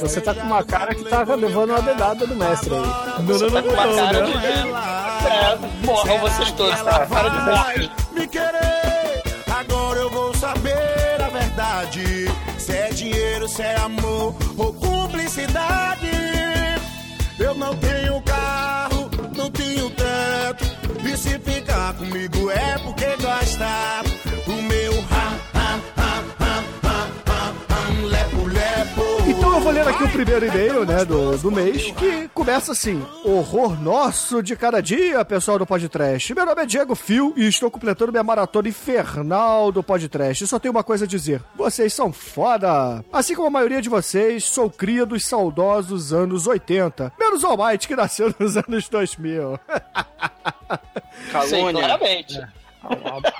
[0.00, 2.80] Você tá com uma cara que tá levando uma dedada do mestre aí.
[2.80, 4.32] Não, não, Tá não, com uma não, cara né?
[4.32, 4.38] de.
[5.26, 7.06] É, morram vocês todos, tá?
[7.06, 7.90] Cara de morte.
[8.12, 9.22] me querer.
[9.58, 12.26] Agora eu vou saber a verdade.
[12.70, 16.08] Se é dinheiro, se é amor ou cumplicidade.
[17.36, 20.64] Eu não tenho carro, não tenho teto.
[21.04, 24.09] E se ficar comigo é porque gosta.
[29.90, 34.80] Aqui o primeiro e-mail, né, do, do mês, que começa assim: Horror nosso de cada
[34.80, 36.32] dia, pessoal do podcast.
[36.32, 40.46] Meu nome é Diego Fio e estou completando minha maratona infernal do podcast.
[40.46, 43.04] Só tenho uma coisa a dizer: vocês são foda!
[43.12, 47.88] Assim como a maioria de vocês, sou cria dos saudosos anos 80, menos o Almighty
[47.88, 49.58] que nasceu nos anos 2000.
[49.58, 51.72] Sim, Calúnia.
[51.72, 52.40] claramente.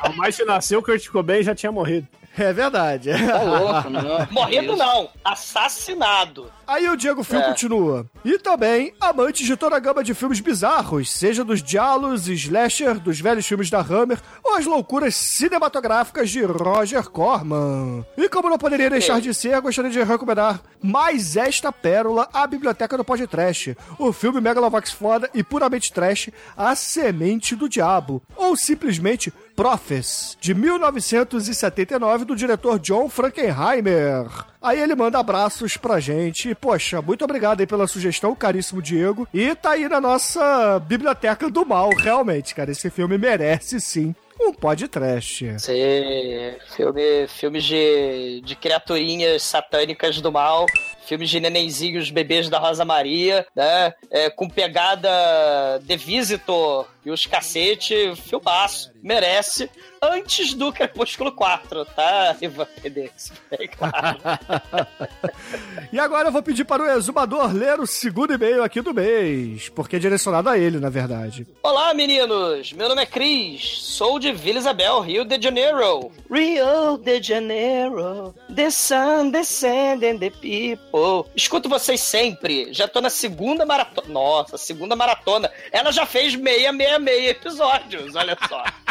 [0.02, 2.08] A mais que nasceu, Kurt Cobain já tinha morrido.
[2.38, 3.10] É verdade.
[3.26, 4.26] Tá louco, não.
[4.30, 6.50] Morrendo não, assassinado.
[6.66, 7.42] Aí o Diego Fio É.
[7.42, 8.06] continua.
[8.24, 13.18] E também, amantes de toda a gama de filmes bizarros, seja dos diálogos, slasher, dos
[13.20, 18.04] velhos filmes da Hammer, ou as loucuras cinematográficas de Roger Corman.
[18.16, 22.96] E como não poderia deixar de ser, gostaria de recomendar mais esta pérola à Biblioteca
[22.96, 29.32] do Podcast, o filme Megalovax foda e puramente trash, A Semente do Diabo, ou simplesmente
[29.60, 34.24] Profes, de 1979, do diretor John Frankenheimer.
[34.62, 36.54] Aí ele manda abraços pra gente.
[36.54, 39.28] Poxa, muito obrigado aí pela sugestão, caríssimo Diego.
[39.34, 42.70] E tá aí na nossa biblioteca do mal, realmente, cara.
[42.70, 45.60] Esse filme merece sim um podcast.
[45.60, 50.64] Sim, filme, filmes de, de criaturinhas satânicas do mal,
[51.04, 53.92] filmes de nenenzinhos bebês da Rosa Maria, né?
[54.10, 55.10] É, com pegada
[55.86, 59.70] The Visitor e os cacete, filmaço, merece.
[60.02, 63.32] Antes do Crepúsculo 4, tá, Ivan Pedex?
[63.50, 64.18] É claro.
[65.92, 69.68] E agora eu vou pedir para o exumador ler o segundo e-mail aqui do mês,
[69.70, 71.44] porque é direcionado a ele, na verdade.
[71.64, 72.72] Olá, meninos!
[72.72, 76.12] Meu nome é Cris, sou de Vila Isabel, Rio de Janeiro.
[76.30, 81.28] Rio de Janeiro, the sun descending the people.
[81.34, 84.08] Escuto vocês sempre, já tô na segunda maratona.
[84.08, 85.50] Nossa, segunda maratona.
[85.72, 88.62] Ela já fez meia, meia, meia episódios, olha só.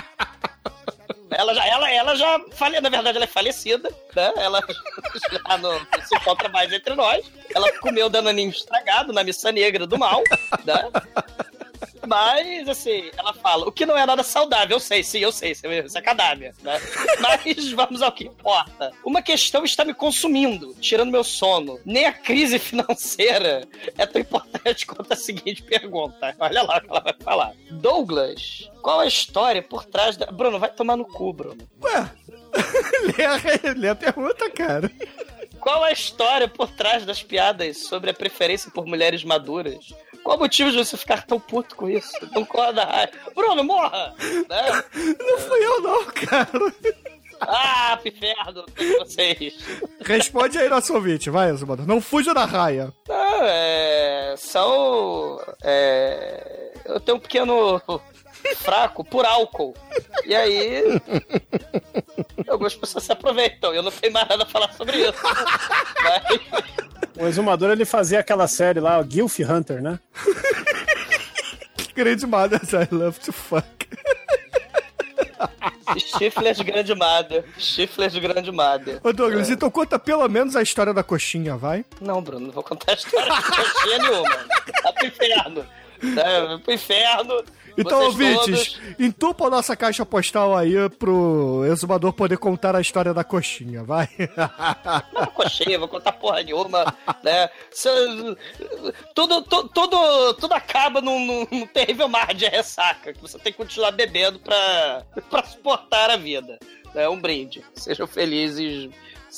[1.31, 4.33] Ela já, ela, ela já fale, na verdade, ela é falecida, né?
[4.35, 4.61] Ela
[5.31, 7.25] já não, não se encontra mais entre nós.
[7.55, 10.21] Ela comeu danoninho estragado na missa negra do mal,
[10.65, 10.89] né?
[12.09, 15.51] Mas, assim, ela fala, o que não é nada saudável, eu sei, sim, eu sei,
[15.51, 16.81] isso é cadáver, né?
[17.21, 18.91] Mas vamos ao que importa.
[19.05, 21.79] Uma questão está me consumindo, tirando meu sono.
[21.85, 26.35] Nem a crise financeira é tão importante quanto a seguinte pergunta.
[26.39, 27.53] Olha lá o que ela vai falar.
[27.69, 30.25] Douglas, qual a história por trás da...
[30.25, 31.69] Bruno, vai tomar no cu, Bruno.
[31.83, 32.11] Ué,
[33.17, 34.91] lê, a, lê a pergunta, cara.
[35.59, 39.93] Qual a história por trás das piadas sobre a preferência por mulheres maduras?
[40.29, 42.13] Qual o motivo de você ficar tão puto com isso?
[42.35, 43.11] Não corda raiva.
[43.33, 44.13] Bruno, morra!
[44.47, 44.83] Né?
[45.17, 46.49] Não fui eu não, cara.
[47.41, 47.99] Ah,
[48.53, 49.55] todos vocês.
[50.01, 51.87] Responde aí nosso ouvinte, vai, exumador.
[51.87, 52.93] Não fuja da raia.
[53.07, 55.41] Não, é, são...
[55.63, 57.81] é, eu tenho um pequeno
[58.55, 59.75] fraco por álcool.
[60.25, 60.83] E aí...
[62.47, 63.73] Algumas pessoas se aproveitam.
[63.73, 65.19] Eu não tenho mais nada a falar sobre isso.
[66.03, 66.39] Mas...
[67.17, 69.99] O exumador ele fazia aquela série lá, o Gilf Hunter, né?
[71.93, 73.67] Grande Mothers, I love to fuck.
[75.97, 77.43] Chifles de grande mada.
[77.57, 79.01] Chifles de grande mada.
[79.03, 81.83] Ô Douglas, então conta pelo menos a história da coxinha, vai?
[81.99, 84.29] Não, Bruno, não vou contar a história de coxinha nenhuma.
[84.81, 85.65] Tá pro inferno.
[86.15, 87.43] Tá pro inferno.
[87.77, 92.81] Então, Vocês ouvintes, todos- entupa a nossa caixa postal aí pro exumador poder contar a
[92.81, 94.09] história da coxinha, vai?
[95.13, 96.93] Não, coxinha, vou contar porra nenhuma,
[97.23, 97.49] né?
[99.13, 103.57] Tudo, tu- tudo, tudo acaba num, num- terrível mar de ressaca, que você tem que
[103.57, 106.59] continuar bebendo pra, pra suportar a vida.
[106.95, 107.63] É um brinde.
[107.75, 108.89] Sejam felizes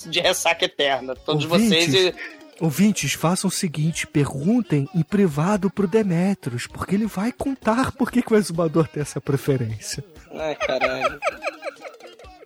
[0.06, 1.94] de ressaca eterna, todos vocês.
[1.94, 2.16] E,
[2.62, 8.22] ouvintes, façam o seguinte, perguntem em privado pro Demetrius, porque ele vai contar por que,
[8.22, 10.04] que o exumador tem essa preferência.
[10.34, 11.20] Ai, caralho.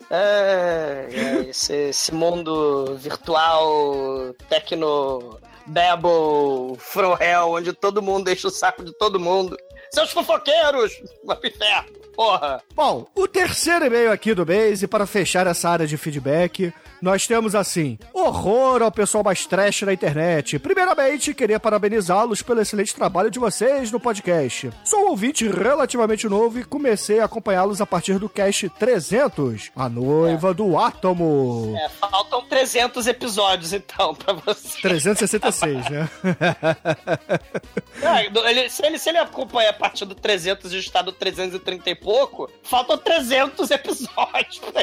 [0.09, 5.37] É, é, esse, esse mundo virtual, tecno,
[5.67, 9.57] babble, from hell, onde todo mundo deixa o saco de todo mundo.
[9.91, 10.91] Seus fofoqueiros!
[11.23, 12.61] Vai pro inferno, porra!
[12.73, 17.27] Bom, o terceiro e-mail aqui do mês, e para fechar essa área de feedback, nós
[17.27, 20.57] temos assim: horror ao pessoal mais trash na internet.
[20.59, 24.71] Primeiramente, queria parabenizá-los pelo excelente trabalho de vocês no podcast.
[24.83, 29.87] Sou um ouvinte relativamente novo e comecei a acompanhá-los a partir do cast 300, A
[29.87, 31.75] Noiva do Átomo.
[31.77, 34.81] É, faltam 300 episódios, então, pra você.
[35.59, 36.09] 366, né?
[38.03, 41.89] Ah, ele- se, ele, se ele acompanha a partir do 300 e está no 330
[41.89, 44.81] e pouco, faltam 300 episódios pra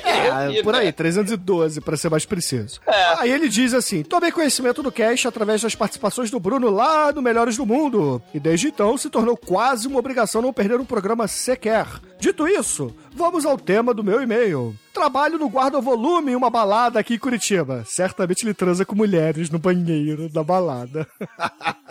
[0.49, 0.59] ele.
[0.59, 0.81] É, por né?
[0.81, 2.81] aí, 312, pra ser mais preciso.
[2.87, 3.20] É.
[3.20, 7.23] Aí ele diz assim: tomei conhecimento do cast através das participações do Bruno lá no
[7.23, 8.20] Melhores do Mundo.
[8.35, 11.87] E desde então se tornou quase uma obrigação não perder um programa sequer.
[12.18, 14.75] Dito isso, vamos ao tema do meu e-mail.
[14.93, 17.84] Trabalho no guarda-volume em uma balada aqui em Curitiba.
[17.86, 21.07] Certamente ele transa com mulheres no banheiro da balada.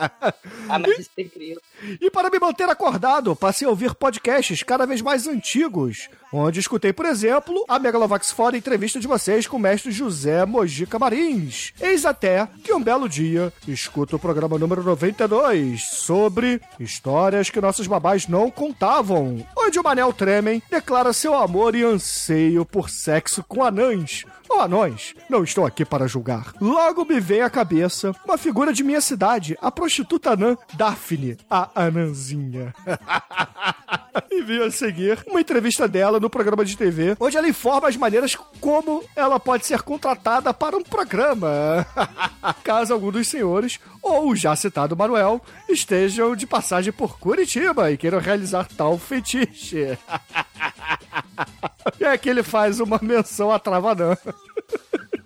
[0.70, 1.62] Ah, mas isso tem criança.
[2.00, 6.94] E para me manter acordado, passei a ouvir podcasts cada vez mais antigos, onde escutei,
[6.94, 11.74] por exemplo, a Megalovax Fora entrevista de vocês com o mestre José Mojica Marins.
[11.80, 17.88] Eis até que um belo dia escuto o programa número 92 sobre histórias que nossos
[17.88, 23.64] babás não contavam, onde o Manel Tremen declara seu amor e anseio por sexo com
[23.64, 24.26] anãs.
[24.52, 26.54] Ou anões, não estou aqui para julgar.
[26.60, 31.70] Logo me vem à cabeça uma figura de minha cidade, a prostituta anã Daphne, a
[31.74, 32.76] anãzinha.
[34.30, 37.96] e vi a seguir uma entrevista dela no programa de TV, onde ela informa as
[37.96, 41.88] maneiras como ela pode ser contratada para um programa.
[42.62, 45.40] Caso algum dos senhores, ou o já citado Manuel,
[45.70, 49.98] estejam de passagem por Curitiba e queiram realizar tal fetiche.
[52.00, 54.18] e aqui ele faz uma menção a Travanã.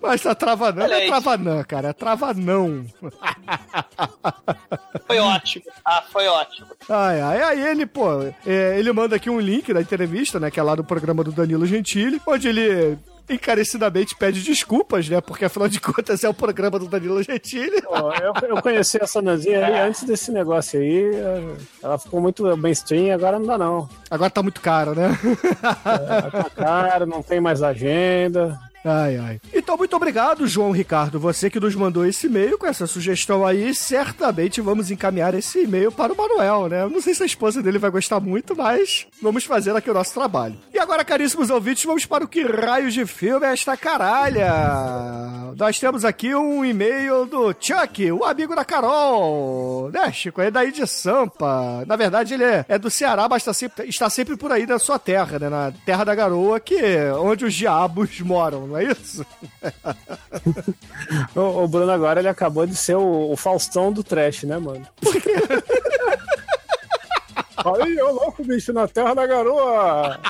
[0.02, 1.08] Mas a Travanã não é.
[1.08, 2.86] Travanã, cara, é Travanão.
[5.08, 5.66] Foi ótimo.
[5.84, 6.68] Ah, foi ótimo.
[6.90, 10.60] Ai, ai, aí ele, pô, é, ele manda aqui um link da entrevista, né, que
[10.60, 12.98] é lá do programa do Danilo Gentili, onde ele
[13.30, 17.82] encarecidamente pede desculpas, né, porque afinal de contas é o programa do Danilo Gentili.
[17.88, 21.12] Ó, eu, eu conheci essa Nanzinha aí antes desse negócio aí.
[21.82, 23.90] Ela ficou muito mainstream, agora não dá não.
[24.10, 25.18] Agora tá muito caro, né?
[25.84, 28.60] Ela tá cara, não tem mais agenda.
[28.88, 29.42] Ai, ai.
[29.52, 33.74] Então, muito obrigado, João Ricardo, você que nos mandou esse e-mail com essa sugestão aí.
[33.74, 36.86] Certamente vamos encaminhar esse e-mail para o Manuel, né?
[36.88, 40.14] Não sei se a esposa dele vai gostar muito, mas vamos fazer aqui o nosso
[40.14, 40.56] trabalho.
[40.72, 44.52] E agora, caríssimos ouvintes, vamos para o que raios de filme é esta caralha.
[45.58, 50.42] Nós temos aqui um e-mail do Chuck, o amigo da Carol, né, Chico?
[50.42, 51.84] É daí de Sampa.
[51.88, 54.78] Na verdade, ele é, é do Ceará, mas está sempre, está sempre por aí na
[54.78, 55.50] sua terra, né?
[55.50, 59.26] Na terra da garoa, que é onde os diabos moram, não é isso?
[61.36, 64.88] O, o Bruno agora ele acabou de ser o, o Faustão do trash, né, mano?
[67.58, 70.20] Aí, ô louco, bicho, na terra da garoa!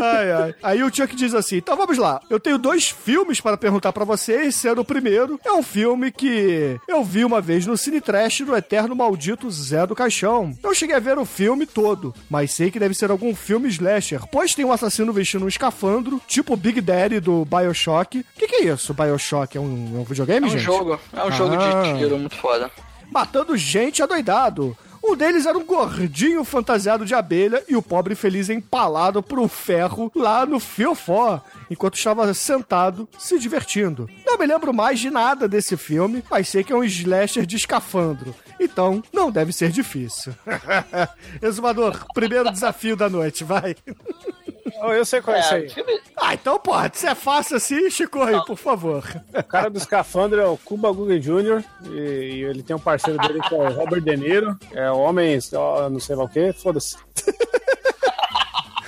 [0.00, 0.54] Ai, ai.
[0.62, 2.20] Aí o Chuck diz assim: então vamos lá.
[2.30, 4.54] Eu tenho dois filmes para perguntar pra vocês.
[4.54, 8.56] Sendo o primeiro, é um filme que eu vi uma vez no Cine Trash do
[8.56, 10.52] Eterno Maldito Zé do Caixão.
[10.62, 14.20] Não cheguei a ver o filme todo, mas sei que deve ser algum filme slasher,
[14.30, 18.20] pois tem um assassino vestindo um escafandro, tipo Big Daddy do Bioshock.
[18.20, 19.56] O que, que é isso, Bioshock?
[19.56, 20.62] É um, é um videogame, É um gente?
[20.62, 21.82] jogo, é um jogo Ah.
[21.92, 22.70] de tiro muito foda.
[23.10, 24.76] matando gente adoidado.
[25.08, 29.48] Um deles era um gordinho fantasiado de abelha e o pobre feliz empalado por um
[29.48, 34.06] ferro lá no fiofó, enquanto estava sentado se divertindo.
[34.26, 37.56] Não me lembro mais de nada desse filme, mas sei que é um slasher de
[37.56, 38.34] escafandro.
[38.60, 40.34] Então, não deve ser difícil.
[41.40, 43.74] Exumador, primeiro desafio da noite, vai.
[44.82, 45.68] Eu sei qual é esse aí.
[45.68, 46.98] filme- Ah, então pode.
[46.98, 49.04] Se é fácil assim, Chico, aí, por favor.
[49.34, 51.64] O cara do escafandro é o Cuba Gooding Jr.
[51.90, 54.58] E, e ele tem um parceiro dele que é o Robert De Niro.
[54.72, 56.96] É homem, ó, não sei lá o que, foda-se.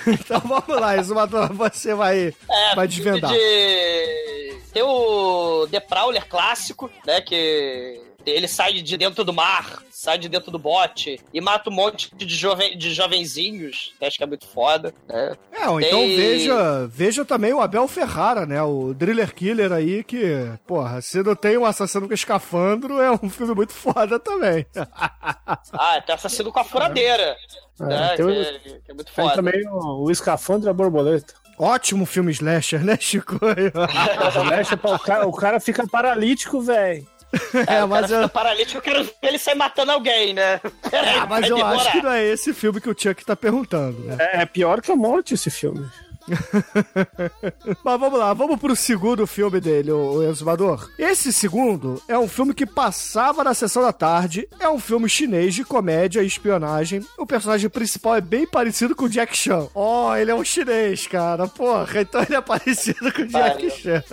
[0.07, 3.31] Então vamos lá, Exumador, você vai, É, vai desvendar.
[3.31, 4.59] De...
[4.73, 7.21] Tem o The Prowler clássico, né?
[7.21, 11.73] Que ele sai de dentro do mar, sai de dentro do bote e mata um
[11.73, 13.93] monte de, jovem, de jovenzinhos.
[13.99, 15.37] que Acho que é muito foda, né?
[15.53, 18.63] É, ou então Tem- veja, veja também o Abel Ferrara, né?
[18.63, 23.29] O Driller Killer aí, que, porra, se não tem um assassino com escafandro, é um
[23.31, 24.67] filme muito foda também.
[25.73, 27.37] Ah, tem assassino com a furadeira.
[27.79, 29.35] né, tem que, o- é, que é muito Tem foda.
[29.35, 31.35] também o, o escafandro e a borboleta.
[31.59, 33.39] Ótimo filme slasher, né, Chico?
[34.81, 37.07] Pra- o, cara, o cara fica paralítico, velho.
[37.67, 40.61] é, o mas eu, paralítico, eu quero ver ele sair matando alguém, né?
[40.91, 41.77] Peraí, ah, mas eu demorar.
[41.77, 44.17] acho que não é esse filme que o Chuck tá perguntando, né?
[44.19, 45.89] É, é pior que a morte esse filme.
[47.85, 50.91] Mas vamos lá, vamos pro segundo filme dele, o, Exumador.
[50.99, 55.55] Esse segundo é um filme que passava na sessão da tarde, é um filme chinês
[55.55, 57.05] de comédia e espionagem.
[57.19, 59.69] O personagem principal é bem parecido com o Jack Chan.
[59.75, 64.05] Oh, ele é um chinês, cara, porra, então ele é parecido com o Jack Chan.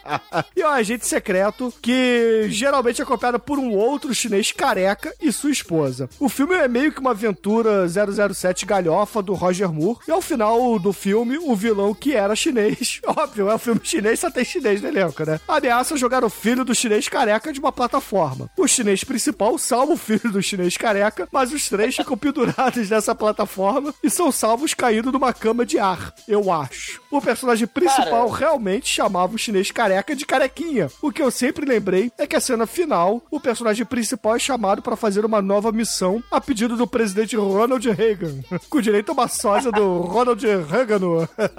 [0.56, 5.32] e é um agente secreto que geralmente é acompanhado por um outro chinês careca e
[5.32, 6.08] sua esposa.
[6.18, 10.78] O filme é meio que uma aventura 007 galhofa do Roger Moore, e ao final
[10.78, 14.82] do filme, o vilão que era chinês, óbvio, é um filme chinês, só tem chinês
[14.82, 15.40] no elenco, né?
[15.48, 18.50] Ameaça jogar o filho do chinês careca de uma plataforma.
[18.56, 23.14] O chinês principal salva o filho do chinês careca, mas os três ficam pendurados nessa
[23.14, 27.00] plataforma e são salvos caindo numa cama de ar, eu acho.
[27.10, 28.38] O personagem principal Cara.
[28.38, 30.90] realmente chamava o chinês careca de carequinha.
[31.00, 34.82] O que eu sempre lembrei é que a cena final, o personagem principal é chamado
[34.82, 38.34] para fazer uma nova missão a pedido do presidente Ronald Reagan,
[38.68, 40.94] com direito a uma sósia do Ronald Reagan.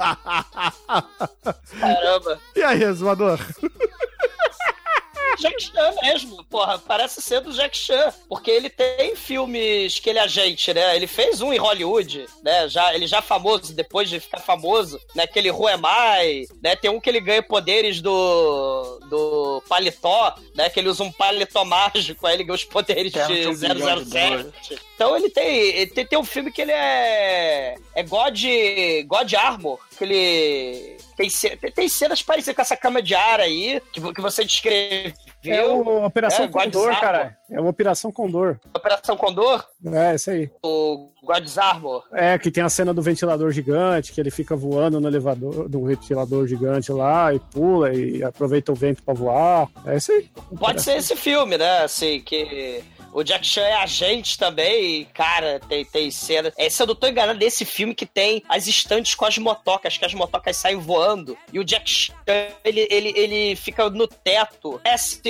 [1.80, 2.40] Caramba.
[2.56, 3.40] E aí, Exumador?
[5.38, 6.80] Jack Chan mesmo, porra.
[6.80, 8.14] Parece ser do Jack Chan.
[8.28, 10.96] Porque ele tem filmes que ele é agente, né?
[10.96, 12.68] Ele fez um em Hollywood, né?
[12.70, 15.24] Já, ele já famoso, depois de ficar famoso, né?
[15.24, 16.76] Aquele Who Am I, né?
[16.76, 20.70] Tem um que ele ganha poderes do, do paletó, né?
[20.70, 23.56] Que ele usa um paletó mágico, aí ele ganha os poderes Terra de de um
[23.74, 24.82] bilhão de 007.
[24.96, 27.76] Então ele tem, ele tem, tem um filme que ele é.
[27.94, 28.40] É God,
[29.06, 30.98] God Armor, que ele.
[31.18, 35.14] Tem, tem- tem cenas parecidas com essa cama de ar aí, que, que você descreveu.
[35.52, 37.38] É o Operação É, Condor, cara.
[37.50, 38.58] É uma Operação Condor.
[38.76, 40.50] Operação Condor, É, isso aí.
[40.64, 42.04] o God's Armor.
[42.14, 45.84] É, que tem a cena do ventilador gigante, que ele fica voando no elevador, do
[45.86, 49.68] ventilador gigante lá, e pula, e aproveita o vento pra voar.
[49.86, 50.30] É isso aí.
[50.60, 51.80] Pode ser esse filme, né?
[51.84, 52.84] Assim, que
[53.16, 56.52] o Jack Chan é agente também, e, cara, tem, tem cena.
[56.58, 59.98] É, se eu não tô enganado, desse filme que tem as estantes com as motocas,
[59.98, 61.38] que as motocas saem voando.
[61.54, 62.14] E o Jack Chan,
[62.62, 65.22] ele, ele, ele fica no teto, desce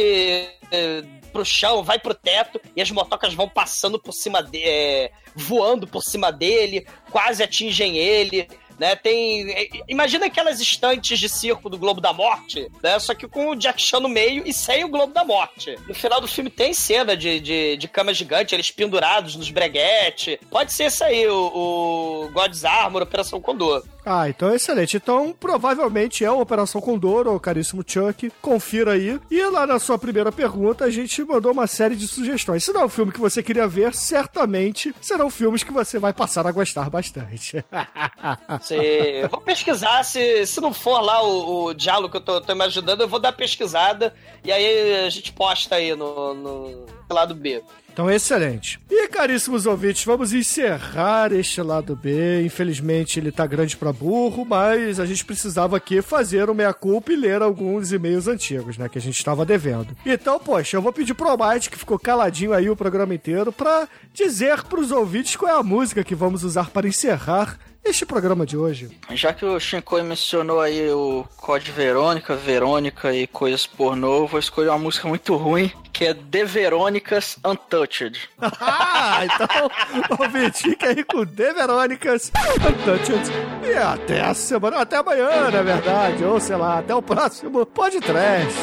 [0.72, 5.86] eh, pro chão, vai pro teto, e as motocas vão passando por cima dele, voando
[5.86, 8.48] por cima dele, quase atingem ele.
[8.80, 9.50] Né, tem.
[9.52, 13.00] é, Imagina aquelas estantes de circo do Globo da Morte, né?
[13.00, 15.78] Só que com o Jack Chan no meio e sem o Globo da Morte.
[15.88, 20.40] No final do filme tem cena de, de, de cama gigante, eles pendurados nos breguete.
[20.50, 23.84] Pode ser isso aí, o, o God's Armor, Operação Condor.
[24.06, 24.98] Ah, então é excelente.
[24.98, 28.30] Então, provavelmente é a Operação Condor, ou caríssimo Chuck.
[28.40, 29.20] Confira aí.
[29.32, 32.64] E lá na sua primeira pergunta, a gente mandou uma série de sugestões.
[32.64, 36.14] Se não é o filme que você queria ver, certamente serão filmes que você vai
[36.14, 37.66] passar a gostar bastante.
[38.66, 42.42] Se- eu vou pesquisar, se, se não for lá o, o diálogo que eu tô,
[42.42, 44.14] tô me ajudando, eu vou dar pesquisada
[44.44, 47.62] e aí a gente posta aí no, no lado B.
[47.94, 48.78] Então, excelente.
[48.92, 52.42] E, caríssimos ouvintes, vamos encerrar este lado B.
[52.44, 57.16] Infelizmente, ele tá grande pra burro, mas a gente precisava aqui fazer o meia-culpa e
[57.16, 59.96] ler alguns e-mails antigos, né, que a gente estava devendo.
[60.06, 63.88] Então, poxa, eu vou pedir pro Almighty, que ficou caladinho aí o programa inteiro, pra
[64.14, 68.58] dizer pros ouvintes qual é a música que vamos usar para encerrar este programa de
[68.58, 68.90] hoje.
[69.12, 74.40] Já que o Shinkoi mencionou aí o Code Verônica, Verônica e coisas pornô, eu vou
[74.40, 78.20] escolher uma música muito ruim, que é The Verônicas Untouched.
[78.60, 83.32] Ah, então, ouvinte, fica aí com The Verônicas Untouched.
[83.64, 88.60] E até a semana, até amanhã, na verdade, ou sei lá, até o próximo podcast.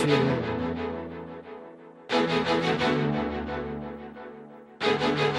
[4.84, 5.31] I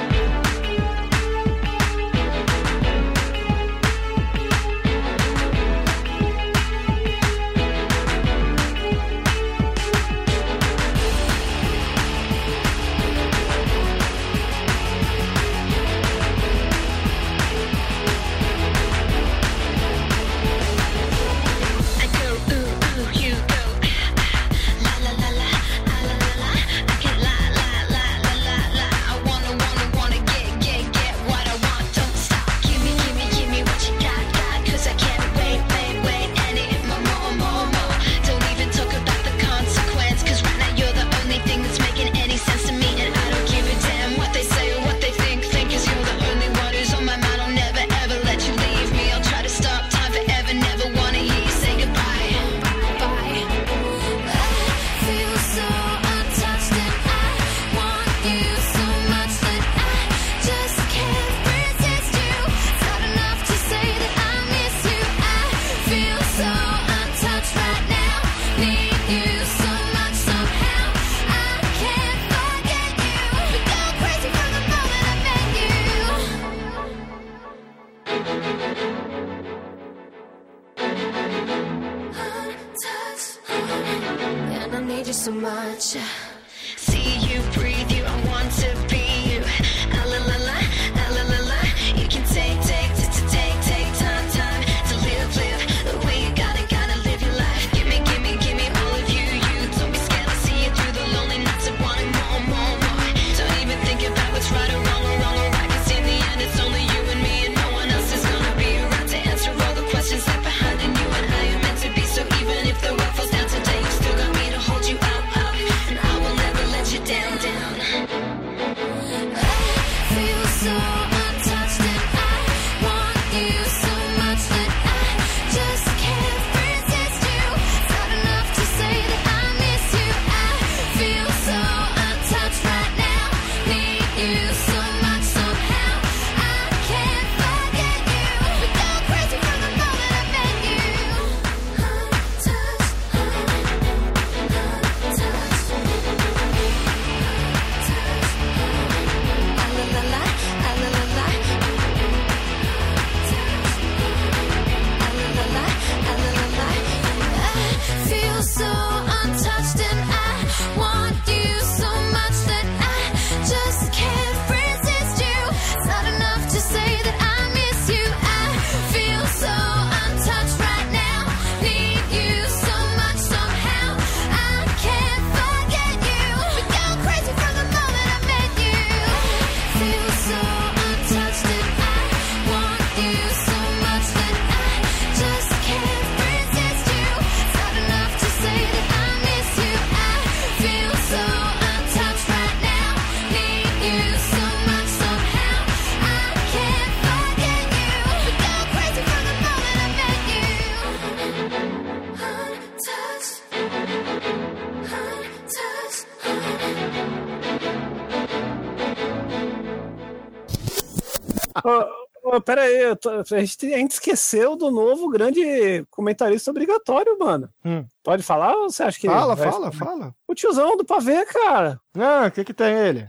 [212.44, 217.50] pera aí, eu tô- a, gente, a gente esqueceu do novo grande comentarista obrigatório, mano.
[217.66, 217.86] Hum.
[218.04, 219.08] Pode falar ou você acha que.
[219.08, 220.16] Fala, vai- fala, fala.
[220.28, 221.80] O tiozão do pavê, cara.
[221.98, 223.08] Ah, o que que tem ele?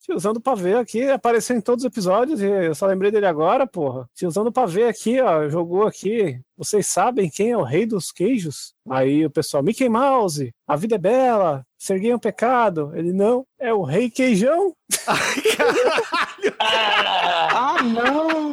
[0.00, 3.66] Tiozão do pavê aqui, apareceu em todos os episódios e eu só lembrei dele agora,
[3.66, 4.08] porra.
[4.14, 6.40] Tiozão do pavê aqui, ó, jogou aqui.
[6.56, 8.72] Vocês sabem quem é o rei dos queijos?
[8.88, 12.90] Aí o pessoal, Mickey Mouse, a vida é bela, Serguei é um pecado.
[12.94, 14.72] Ele não, é o rei queijão.
[16.60, 18.50] Ah, não!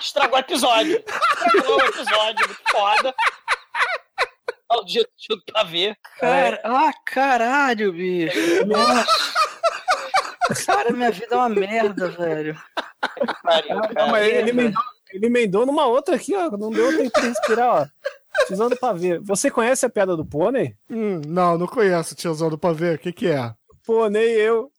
[0.00, 1.04] Estragou o episódio.
[1.06, 3.14] Estragou o episódio, muito foda.
[4.70, 5.96] Olha o dia tudo pra ver.
[6.20, 8.66] Cara, ah, caralho, bicho.
[8.66, 9.06] Nossa.
[10.66, 12.56] Cara, minha vida é uma merda, velho.
[13.42, 16.50] Pariu, Não, mas ele, emendou, ele emendou numa outra aqui, ó.
[16.50, 17.86] Não deu tempo de respirar, ó.
[18.38, 19.20] Precisando pra ver.
[19.22, 20.74] Você conhece a piada do pônei?
[20.90, 22.94] Hum, não, não conheço o tiozão do pavê.
[22.94, 23.52] O que que é?
[23.86, 24.70] Pônei eu.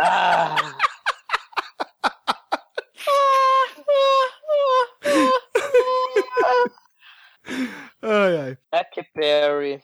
[0.00, 0.56] Ah,
[8.02, 8.56] Ai, ai.
[8.72, 9.82] Happy Perry.